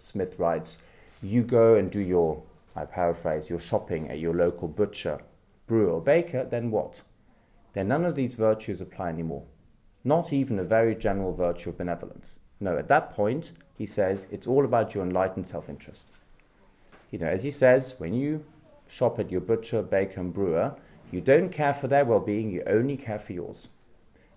Smith 0.00 0.38
writes, 0.38 0.78
you 1.22 1.42
go 1.42 1.74
and 1.74 1.90
do 1.90 2.00
your, 2.00 2.42
I 2.74 2.84
paraphrase, 2.84 3.48
your 3.48 3.60
shopping 3.60 4.10
at 4.10 4.18
your 4.18 4.34
local 4.34 4.68
butcher, 4.68 5.20
brewer, 5.66 5.90
or 5.90 6.00
baker, 6.00 6.44
then 6.44 6.70
what? 6.70 7.02
Then 7.72 7.88
none 7.88 8.04
of 8.04 8.14
these 8.14 8.34
virtues 8.34 8.80
apply 8.80 9.10
anymore. 9.10 9.44
Not 10.04 10.32
even 10.32 10.58
a 10.58 10.64
very 10.64 10.94
general 10.94 11.32
virtue 11.32 11.70
of 11.70 11.78
benevolence. 11.78 12.38
No, 12.60 12.76
at 12.76 12.88
that 12.88 13.12
point, 13.12 13.52
he 13.78 13.86
says, 13.86 14.26
it's 14.30 14.46
all 14.46 14.64
about 14.64 14.94
your 14.94 15.04
enlightened 15.04 15.46
self 15.46 15.68
interest. 15.68 16.08
You 17.10 17.18
know, 17.18 17.28
as 17.28 17.42
he 17.44 17.50
says, 17.50 17.94
when 17.98 18.14
you 18.14 18.44
shop 18.88 19.18
at 19.18 19.30
your 19.30 19.40
butcher, 19.40 19.82
baker, 19.82 20.20
and 20.20 20.32
brewer, 20.34 20.74
you 21.10 21.20
don't 21.20 21.50
care 21.50 21.74
for 21.74 21.88
their 21.88 22.04
well 22.04 22.20
being, 22.20 22.50
you 22.50 22.62
only 22.66 22.96
care 22.96 23.18
for 23.18 23.32
yours. 23.32 23.68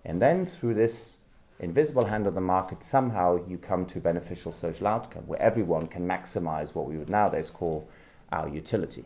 And 0.04 0.22
then 0.22 0.46
through 0.46 0.74
this 0.74 1.14
invisible 1.60 2.04
hand 2.04 2.26
of 2.26 2.34
the 2.34 2.40
market, 2.40 2.82
somehow 2.82 3.38
you 3.46 3.58
come 3.58 3.86
to 3.86 3.98
a 3.98 4.02
beneficial 4.02 4.52
social 4.52 4.86
outcome 4.86 5.26
where 5.26 5.40
everyone 5.40 5.86
can 5.86 6.06
maximize 6.06 6.74
what 6.74 6.86
we 6.86 6.98
would 6.98 7.08
nowadays 7.08 7.50
call 7.50 7.88
our 8.32 8.48
utility. 8.48 9.04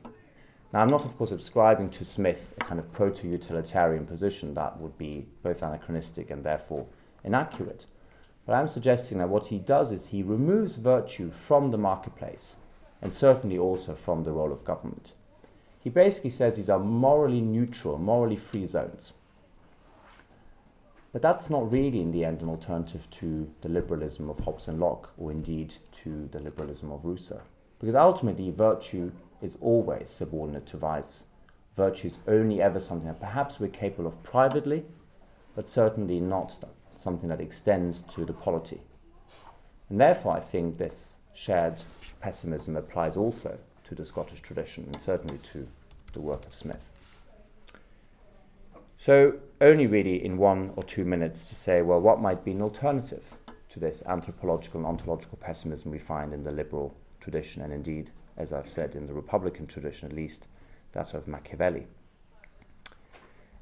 Now, 0.73 0.81
I'm 0.81 0.89
not, 0.89 1.05
of 1.05 1.17
course, 1.17 1.31
subscribing 1.31 1.91
to 1.91 2.05
Smith, 2.05 2.55
a 2.61 2.65
kind 2.65 2.79
of 2.79 2.93
proto 2.93 3.29
utilitarian 3.29 4.07
position 4.07 4.55
that 4.55 4.79
would 4.81 4.97
be 4.97 5.27
both 5.43 5.63
anachronistic 5.63 6.31
and 6.31 6.45
therefore 6.45 6.87
inaccurate. 7.25 7.87
But 8.47 8.55
I'm 8.55 8.69
suggesting 8.69 9.19
that 9.19 9.29
what 9.29 9.47
he 9.47 9.59
does 9.59 9.93
is 9.93 10.07
he 10.07 10.23
removes 10.23 10.77
virtue 10.77 11.31
from 11.31 11.71
the 11.71 11.79
marketplace 11.79 12.57
and 13.03 13.13
certainly 13.13 13.59
also 13.59 13.95
from 13.95 14.25
the 14.25 14.33
role 14.33 14.53
of 14.53 14.65
government. 14.65 15.15
He 15.79 15.91
basically 15.91 16.31
says 16.31 16.57
these 16.57 16.71
are 16.71 16.79
morally 16.79 17.41
neutral, 17.41 17.99
morally 17.99 18.37
free 18.37 18.67
zones. 18.67 19.15
But 21.13 21.23
that's 21.23 21.51
not 21.51 21.71
really, 21.73 22.01
in 22.01 22.13
the 22.13 22.25
end, 22.25 22.41
an 22.41 22.49
alternative 22.49 23.11
to 23.11 23.53
the 23.63 23.69
liberalism 23.69 24.31
of 24.31 24.41
Hobbes 24.41 24.69
and 24.69 24.79
Locke, 24.79 25.13
or 25.19 25.33
indeed 25.33 25.75
to 25.93 26.29
the 26.31 26.39
liberalism 26.39 26.93
of 26.93 27.05
Rousseau. 27.05 27.43
Because 27.81 27.97
ultimately, 27.97 28.51
virtue 28.51 29.11
is 29.43 29.59
always 29.61 30.11
subordinate 30.11 30.67
to 30.67 30.77
vice. 30.77 31.27
Virtue 31.75 32.09
is 32.09 32.21
only 32.29 32.63
ever 32.63 32.79
something 32.79 33.09
that 33.09 33.21
perhaps 33.21 33.59
we're 33.59 33.69
capable 33.69 34.07
of 34.07 34.23
privately, 34.23 34.85
but 35.57 35.69
certainly 35.69 36.21
not 36.21 36.63
something 36.95 37.29
that 37.29 37.41
extends 37.41 38.03
to 38.03 38.25
the 38.25 38.33
polity. 38.33 38.81
And 39.89 40.01
therefore, 40.01 40.37
I 40.37 40.41
think 40.41 40.79
this 40.79 41.19
shared 41.33 41.83
pessimism 42.21 42.77
applies 42.77 43.17
also 43.17 43.59
to 43.85 43.95
the 43.95 44.05
Scottish 44.05 44.41
tradition 44.41 44.85
and 44.85 45.01
certainly 45.01 45.39
to 45.39 45.67
the 46.13 46.21
work 46.21 46.47
of 46.47 46.55
Smith. 46.55 46.91
So, 49.01 49.39
only 49.63 49.87
really 49.87 50.23
in 50.23 50.37
one 50.37 50.75
or 50.77 50.83
two 50.83 51.07
minutes 51.07 51.49
to 51.49 51.55
say, 51.55 51.81
well, 51.81 52.03
what 52.03 52.21
might 52.21 52.45
be 52.45 52.51
an 52.51 52.61
alternative 52.61 53.35
to 53.71 53.81
this 53.81 54.03
anthropological 54.07 54.81
and 54.81 54.87
ontological 54.87 55.39
pessimism 55.39 55.91
we 55.91 55.99
find 55.99 56.35
in 56.35 56.45
the 56.45 56.51
liberal 56.51 56.95
tradition, 57.19 57.63
and 57.63 57.73
indeed, 57.73 58.11
as 58.37 58.53
I've 58.53 58.69
said, 58.69 58.95
in 58.95 59.07
the 59.07 59.15
Republican 59.15 59.67
tradition 59.67 60.11
at 60.11 60.15
least, 60.15 60.49
that 60.93 61.15
of 61.15 61.27
Machiavelli. 61.27 61.87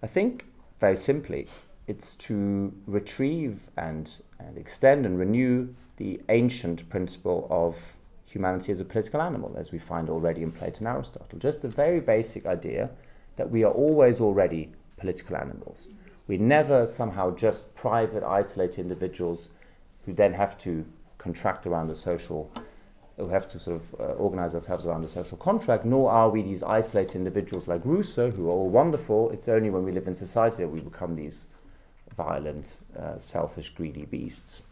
I 0.03 0.09
think, 0.09 0.47
very 0.81 0.97
simply, 0.97 1.47
it's 1.87 2.17
to 2.17 2.75
retrieve 2.89 3.71
and, 3.77 4.11
and 4.41 4.59
extend 4.59 5.07
and 5.07 5.21
renew 5.21 5.73
the 5.99 6.21
ancient 6.31 6.89
principle 6.91 7.47
of 7.49 7.97
humanity 8.27 8.73
as 8.73 8.81
a 8.81 8.85
political 8.85 9.23
animal, 9.23 9.55
as 9.57 9.71
we 9.71 9.79
find 9.79 10.11
already 10.11 10.43
in 10.43 10.51
Plato 10.51 10.79
and 10.81 10.89
Aristotle. 10.89 11.39
Just 11.39 11.65
a 11.65 11.69
very 11.69 12.01
basic 12.01 12.45
idea 12.45 12.91
that 13.37 13.53
we 13.53 13.63
are 13.63 13.71
always 13.71 14.21
already 14.21 14.73
political 14.99 15.37
animals. 15.37 15.89
We 16.27 16.37
never 16.37 16.87
somehow 16.87 17.35
just 17.35 17.75
private, 17.75 18.23
isolated 18.23 18.81
individuals 18.83 19.49
who 20.05 20.13
then 20.13 20.35
have 20.35 20.59
to 20.59 20.85
contract 21.17 21.67
around 21.67 21.89
the 21.89 21.95
social, 21.95 22.51
who 23.17 23.29
have 23.29 23.49
to 23.49 23.59
sort 23.59 23.81
of 23.81 24.01
uh, 24.01 24.05
organize 24.15 24.55
ourselves 24.55 24.87
around 24.87 25.03
the 25.03 25.09
social 25.09 25.37
contract, 25.37 25.85
nor 25.85 26.11
are 26.11 26.31
we 26.31 26.43
these 26.43 26.63
isolated 26.63 27.17
individuals 27.17 27.67
like 27.67 27.85
Rousseau, 27.85 28.31
who 28.31 28.49
are 28.49 28.53
all 28.53 28.69
wonderful. 28.69 29.31
It's 29.31 29.49
only 29.49 29.71
when 29.71 29.85
we 29.85 29.93
live 29.93 30.07
in 30.07 30.15
society 30.15 30.59
that 30.59 30.69
we 30.69 30.81
become 30.81 31.17
these 31.17 31.49
violent, 32.17 32.81
uh, 32.99 33.19
selfish, 33.19 33.71
greedy 33.71 34.05
beasts. 34.05 34.63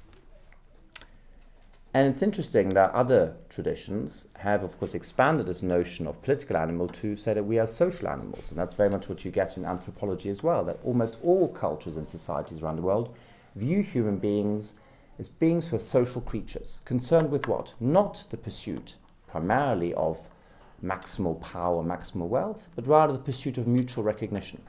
And 1.97 2.13
it's 2.13 2.23
interesting 2.23 2.69
that 2.75 2.93
other 2.93 3.37
traditions 3.49 4.29
have, 4.41 4.63
of 4.63 4.79
course, 4.79 4.95
expanded 4.95 5.47
this 5.47 5.63
notion 5.63 6.07
of 6.07 6.21
political 6.21 6.59
animal 6.59 6.89
to 6.89 7.17
say 7.17 7.33
that 7.33 7.47
we 7.47 7.59
are 7.59 7.67
social 7.67 8.09
animals. 8.09 8.51
And 8.51 8.61
that's 8.61 8.75
very 8.75 8.91
much 8.91 9.09
what 9.09 9.25
you 9.25 9.31
get 9.31 9.57
in 9.57 9.65
anthropology 9.65 10.29
as 10.29 10.43
well, 10.43 10.63
that 10.65 10.79
almost 10.85 11.17
all 11.23 11.49
cultures 11.49 11.97
and 11.97 12.07
societies 12.07 12.61
around 12.61 12.77
the 12.77 12.83
world 12.83 13.17
view 13.55 13.83
human 13.83 14.19
beings 14.19 14.75
as 15.19 15.31
beings 15.31 15.69
who 15.69 15.77
are 15.77 15.79
social 15.79 16.21
creatures, 16.21 16.83
concerned 16.85 17.31
with 17.31 17.49
what? 17.49 17.73
Not 17.81 18.27
the 18.29 18.37
pursuit 18.37 18.97
primarily 19.27 19.95
of 19.95 20.29
maximal 20.85 21.41
power, 21.41 21.83
maximal 21.83 22.29
wealth, 22.29 22.69
but 22.77 22.87
rather 22.87 23.15
the 23.15 23.21
pursuit 23.21 23.57
of 23.57 23.67
mutual 23.67 24.05
recognition. 24.05 24.61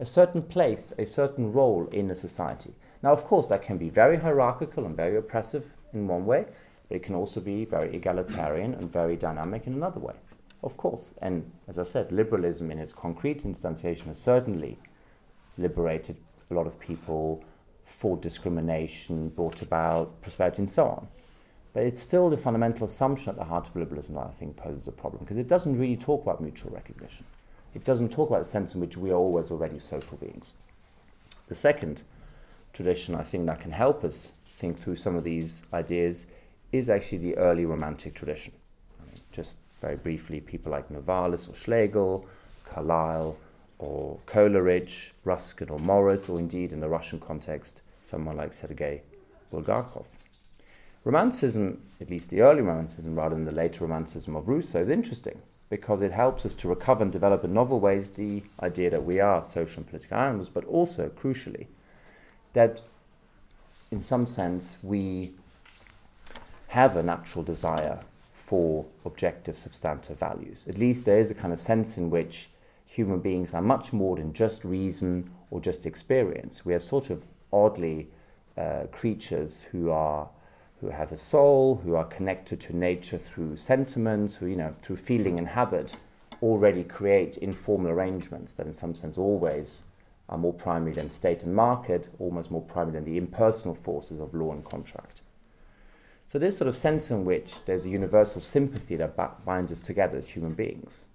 A 0.00 0.06
certain 0.06 0.40
place, 0.40 0.90
a 0.96 1.04
certain 1.04 1.52
role 1.52 1.86
in 1.92 2.10
a 2.10 2.16
society. 2.16 2.72
Now, 3.02 3.12
of 3.12 3.24
course, 3.24 3.46
that 3.48 3.62
can 3.62 3.78
be 3.78 3.88
very 3.88 4.16
hierarchical 4.16 4.86
and 4.86 4.96
very 4.96 5.16
oppressive 5.16 5.76
in 5.92 6.06
one 6.06 6.24
way, 6.24 6.46
but 6.88 6.96
it 6.96 7.02
can 7.02 7.14
also 7.14 7.40
be 7.40 7.64
very 7.64 7.94
egalitarian 7.96 8.74
and 8.74 8.90
very 8.90 9.16
dynamic 9.16 9.66
in 9.66 9.74
another 9.74 10.00
way. 10.00 10.14
Of 10.62 10.76
course, 10.76 11.14
and 11.20 11.50
as 11.66 11.78
I 11.78 11.82
said, 11.82 12.12
liberalism 12.12 12.70
in 12.70 12.78
its 12.78 12.92
concrete 12.92 13.42
instantiation 13.42 14.06
has 14.06 14.18
certainly 14.18 14.78
liberated 15.58 16.16
a 16.50 16.54
lot 16.54 16.66
of 16.66 16.78
people, 16.78 17.42
fought 17.82 18.22
discrimination, 18.22 19.30
brought 19.30 19.62
about 19.62 20.20
prosperity, 20.22 20.62
and 20.62 20.70
so 20.70 20.86
on. 20.86 21.08
But 21.72 21.84
it's 21.84 22.00
still 22.00 22.30
the 22.30 22.36
fundamental 22.36 22.84
assumption 22.84 23.30
at 23.30 23.36
the 23.36 23.44
heart 23.44 23.66
of 23.68 23.74
liberalism 23.74 24.14
that 24.14 24.26
I 24.26 24.30
think 24.30 24.56
poses 24.56 24.86
a 24.86 24.92
problem 24.92 25.24
because 25.24 25.38
it 25.38 25.48
doesn't 25.48 25.76
really 25.76 25.96
talk 25.96 26.22
about 26.22 26.40
mutual 26.40 26.70
recognition. 26.70 27.26
It 27.74 27.84
doesn't 27.84 28.10
talk 28.12 28.28
about 28.28 28.40
the 28.40 28.44
sense 28.44 28.74
in 28.74 28.80
which 28.80 28.96
we 28.96 29.10
are 29.10 29.16
always 29.16 29.50
already 29.50 29.78
social 29.78 30.18
beings. 30.18 30.52
The 31.48 31.54
second 31.54 32.02
tradition 32.72 33.14
I 33.14 33.22
think 33.22 33.46
that 33.46 33.60
can 33.60 33.72
help 33.72 34.04
us 34.04 34.32
think 34.46 34.78
through 34.78 34.96
some 34.96 35.16
of 35.16 35.24
these 35.24 35.62
ideas 35.72 36.26
is 36.70 36.88
actually 36.88 37.18
the 37.18 37.36
early 37.36 37.66
Romantic 37.66 38.14
tradition. 38.14 38.54
I 39.00 39.06
mean, 39.06 39.16
just 39.32 39.56
very 39.80 39.96
briefly, 39.96 40.40
people 40.40 40.72
like 40.72 40.88
Novalis 40.88 41.50
or 41.50 41.54
Schlegel, 41.54 42.26
Carlyle 42.64 43.36
or 43.78 44.18
Coleridge, 44.26 45.12
Ruskin 45.24 45.68
or 45.68 45.78
Morris, 45.80 46.28
or 46.28 46.38
indeed 46.38 46.72
in 46.72 46.80
the 46.80 46.88
Russian 46.88 47.18
context, 47.18 47.82
someone 48.02 48.36
like 48.36 48.52
Sergei 48.52 49.02
Bulgakov. 49.52 50.06
Romanticism, 51.04 51.82
at 52.00 52.08
least 52.08 52.30
the 52.30 52.40
early 52.40 52.62
Romanticism 52.62 53.16
rather 53.16 53.34
than 53.34 53.44
the 53.44 53.52
later 53.52 53.84
Romanticism 53.84 54.36
of 54.36 54.48
Rousseau, 54.48 54.80
is 54.80 54.88
interesting 54.88 55.42
because 55.68 56.00
it 56.00 56.12
helps 56.12 56.46
us 56.46 56.54
to 56.54 56.68
recover 56.68 57.02
and 57.02 57.10
develop 57.10 57.42
in 57.42 57.52
novel 57.52 57.80
ways 57.80 58.10
the 58.10 58.42
idea 58.62 58.88
that 58.90 59.04
we 59.04 59.18
are 59.18 59.42
social 59.42 59.78
and 59.78 59.88
political 59.88 60.16
animals, 60.16 60.48
but 60.48 60.64
also, 60.66 61.08
crucially, 61.08 61.66
that 62.52 62.82
in 63.90 64.00
some 64.00 64.26
sense 64.26 64.78
we 64.82 65.32
have 66.68 66.96
a 66.96 67.02
natural 67.02 67.44
desire 67.44 68.00
for 68.32 68.86
objective 69.04 69.56
substantive 69.56 70.18
values. 70.18 70.66
At 70.68 70.78
least 70.78 71.04
there 71.04 71.18
is 71.18 71.30
a 71.30 71.34
kind 71.34 71.52
of 71.52 71.60
sense 71.60 71.96
in 71.96 72.10
which 72.10 72.48
human 72.84 73.20
beings 73.20 73.54
are 73.54 73.62
much 73.62 73.92
more 73.92 74.16
than 74.16 74.32
just 74.32 74.64
reason 74.64 75.30
or 75.50 75.60
just 75.60 75.86
experience. 75.86 76.64
We 76.64 76.74
are 76.74 76.78
sort 76.78 77.10
of 77.10 77.24
oddly 77.52 78.08
uh, 78.56 78.84
creatures 78.90 79.62
who 79.70 79.90
are 79.90 80.28
who 80.80 80.88
have 80.88 81.12
a 81.12 81.16
soul, 81.16 81.80
who 81.84 81.94
are 81.94 82.04
connected 82.04 82.58
to 82.60 82.76
nature 82.76 83.16
through 83.16 83.56
sentiments, 83.56 84.36
who 84.36 84.46
you 84.46 84.56
know 84.56 84.74
through 84.82 84.96
feeling 84.96 85.38
and 85.38 85.48
habit, 85.48 85.94
already 86.42 86.82
create 86.82 87.36
informal 87.38 87.90
arrangements 87.90 88.54
that 88.54 88.66
in 88.66 88.72
some 88.72 88.94
sense 88.94 89.16
always 89.16 89.84
are 90.32 90.38
more 90.38 90.54
primary 90.54 90.92
than 90.92 91.10
state 91.10 91.42
and 91.42 91.54
market, 91.54 92.08
almost 92.18 92.50
more 92.50 92.62
primary 92.62 92.94
than 92.94 93.04
the 93.04 93.18
impersonal 93.18 93.74
forces 93.74 94.18
of 94.18 94.32
law 94.32 94.50
and 94.50 94.64
contract. 94.64 95.20
So, 96.26 96.38
this 96.38 96.56
sort 96.56 96.68
of 96.68 96.74
sense 96.74 97.10
in 97.10 97.26
which 97.26 97.62
there's 97.66 97.84
a 97.84 97.90
universal 97.90 98.40
sympathy 98.40 98.96
that 98.96 99.44
binds 99.44 99.70
us 99.70 99.82
together 99.82 100.16
as 100.16 100.30
human 100.30 100.54
beings 100.54 101.06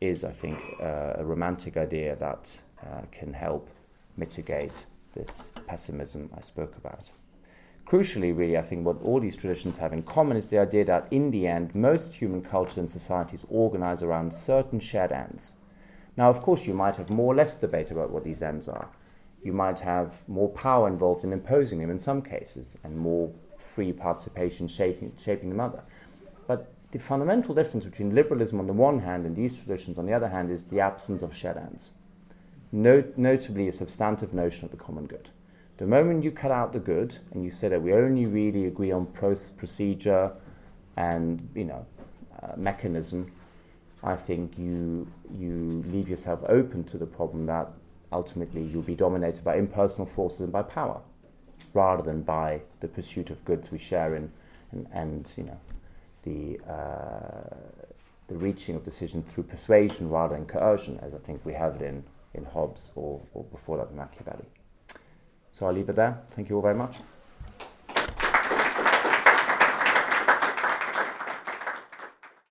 is, 0.00 0.22
I 0.22 0.30
think, 0.30 0.56
uh, 0.80 1.14
a 1.16 1.24
romantic 1.24 1.76
idea 1.76 2.14
that 2.16 2.60
uh, 2.80 3.02
can 3.10 3.32
help 3.32 3.68
mitigate 4.16 4.86
this 5.14 5.50
pessimism 5.66 6.30
I 6.36 6.40
spoke 6.40 6.76
about. 6.76 7.10
Crucially, 7.84 8.36
really, 8.36 8.56
I 8.56 8.62
think 8.62 8.86
what 8.86 9.02
all 9.02 9.18
these 9.18 9.36
traditions 9.36 9.78
have 9.78 9.92
in 9.92 10.04
common 10.04 10.36
is 10.36 10.46
the 10.46 10.60
idea 10.60 10.84
that 10.84 11.08
in 11.10 11.32
the 11.32 11.48
end, 11.48 11.74
most 11.74 12.14
human 12.14 12.42
cultures 12.42 12.78
and 12.78 12.90
societies 12.90 13.44
organize 13.48 14.04
around 14.04 14.32
certain 14.32 14.78
shared 14.78 15.10
ends. 15.10 15.54
Now, 16.16 16.30
of 16.30 16.40
course, 16.40 16.66
you 16.66 16.74
might 16.74 16.96
have 16.96 17.10
more 17.10 17.32
or 17.32 17.36
less 17.36 17.56
debate 17.56 17.90
about 17.90 18.10
what 18.10 18.24
these 18.24 18.42
ends 18.42 18.68
are. 18.68 18.88
You 19.42 19.52
might 19.52 19.80
have 19.80 20.26
more 20.28 20.48
power 20.48 20.88
involved 20.88 21.24
in 21.24 21.32
imposing 21.32 21.80
them 21.80 21.90
in 21.90 21.98
some 21.98 22.22
cases, 22.22 22.76
and 22.82 22.98
more 22.98 23.30
free 23.58 23.92
participation 23.92 24.68
shaping, 24.68 25.12
shaping 25.18 25.50
the 25.50 25.54
mother. 25.54 25.82
But 26.46 26.72
the 26.92 26.98
fundamental 26.98 27.54
difference 27.54 27.84
between 27.84 28.14
liberalism 28.14 28.58
on 28.58 28.66
the 28.66 28.72
one 28.72 29.00
hand 29.00 29.26
and 29.26 29.36
these 29.36 29.56
traditions 29.56 29.98
on 29.98 30.06
the 30.06 30.12
other 30.12 30.28
hand 30.28 30.50
is 30.50 30.64
the 30.64 30.80
absence 30.80 31.22
of 31.22 31.34
shared 31.34 31.58
ends. 31.58 31.92
Not, 32.72 33.18
notably, 33.18 33.68
a 33.68 33.72
substantive 33.72 34.32
notion 34.32 34.64
of 34.64 34.70
the 34.70 34.76
common 34.76 35.06
good. 35.06 35.30
The 35.76 35.86
moment 35.86 36.24
you 36.24 36.30
cut 36.30 36.50
out 36.50 36.72
the 36.72 36.78
good 36.78 37.18
and 37.32 37.44
you 37.44 37.50
say 37.50 37.68
that 37.68 37.82
we 37.82 37.92
only 37.92 38.26
really 38.26 38.64
agree 38.64 38.92
on 38.92 39.06
procedure 39.06 40.32
and 40.96 41.48
you 41.54 41.64
know 41.64 41.86
uh, 42.42 42.52
mechanism, 42.56 43.30
I 44.06 44.16
think 44.16 44.58
you 44.58 45.08
you 45.30 45.84
leave 45.86 46.08
yourself 46.08 46.44
open 46.48 46.84
to 46.84 46.98
the 46.98 47.06
problem 47.06 47.46
that 47.46 47.68
ultimately 48.12 48.62
you'll 48.62 48.82
be 48.82 48.94
dominated 48.94 49.42
by 49.44 49.56
impersonal 49.56 50.06
forces 50.06 50.40
and 50.40 50.52
by 50.52 50.62
power 50.62 51.00
rather 51.74 52.02
than 52.02 52.22
by 52.22 52.62
the 52.80 52.88
pursuit 52.88 53.30
of 53.30 53.44
goods 53.44 53.70
we 53.70 53.78
share 53.78 54.14
in 54.14 54.30
and, 54.72 54.86
and 54.92 55.32
you 55.36 55.44
know 55.44 55.60
the 56.22 56.58
uh, 56.70 57.56
the 58.28 58.36
reaching 58.36 58.74
of 58.74 58.84
decision 58.84 59.22
through 59.22 59.44
persuasion 59.44 60.10
rather 60.10 60.34
than 60.34 60.46
coercion, 60.46 60.98
as 61.00 61.14
I 61.14 61.18
think 61.18 61.44
we 61.44 61.52
have 61.52 61.76
it 61.76 61.82
in, 61.82 62.04
in 62.34 62.44
Hobbes 62.44 62.92
or, 62.96 63.20
or 63.34 63.44
before 63.44 63.78
that 63.78 63.90
in 63.90 63.96
Machiavelli. 63.96 64.46
So 65.52 65.66
I'll 65.66 65.72
leave 65.72 65.88
it 65.88 65.96
there. 65.96 66.20
Thank 66.30 66.48
you 66.50 66.56
all 66.56 66.62
very 66.62 66.74
much. 66.74 66.98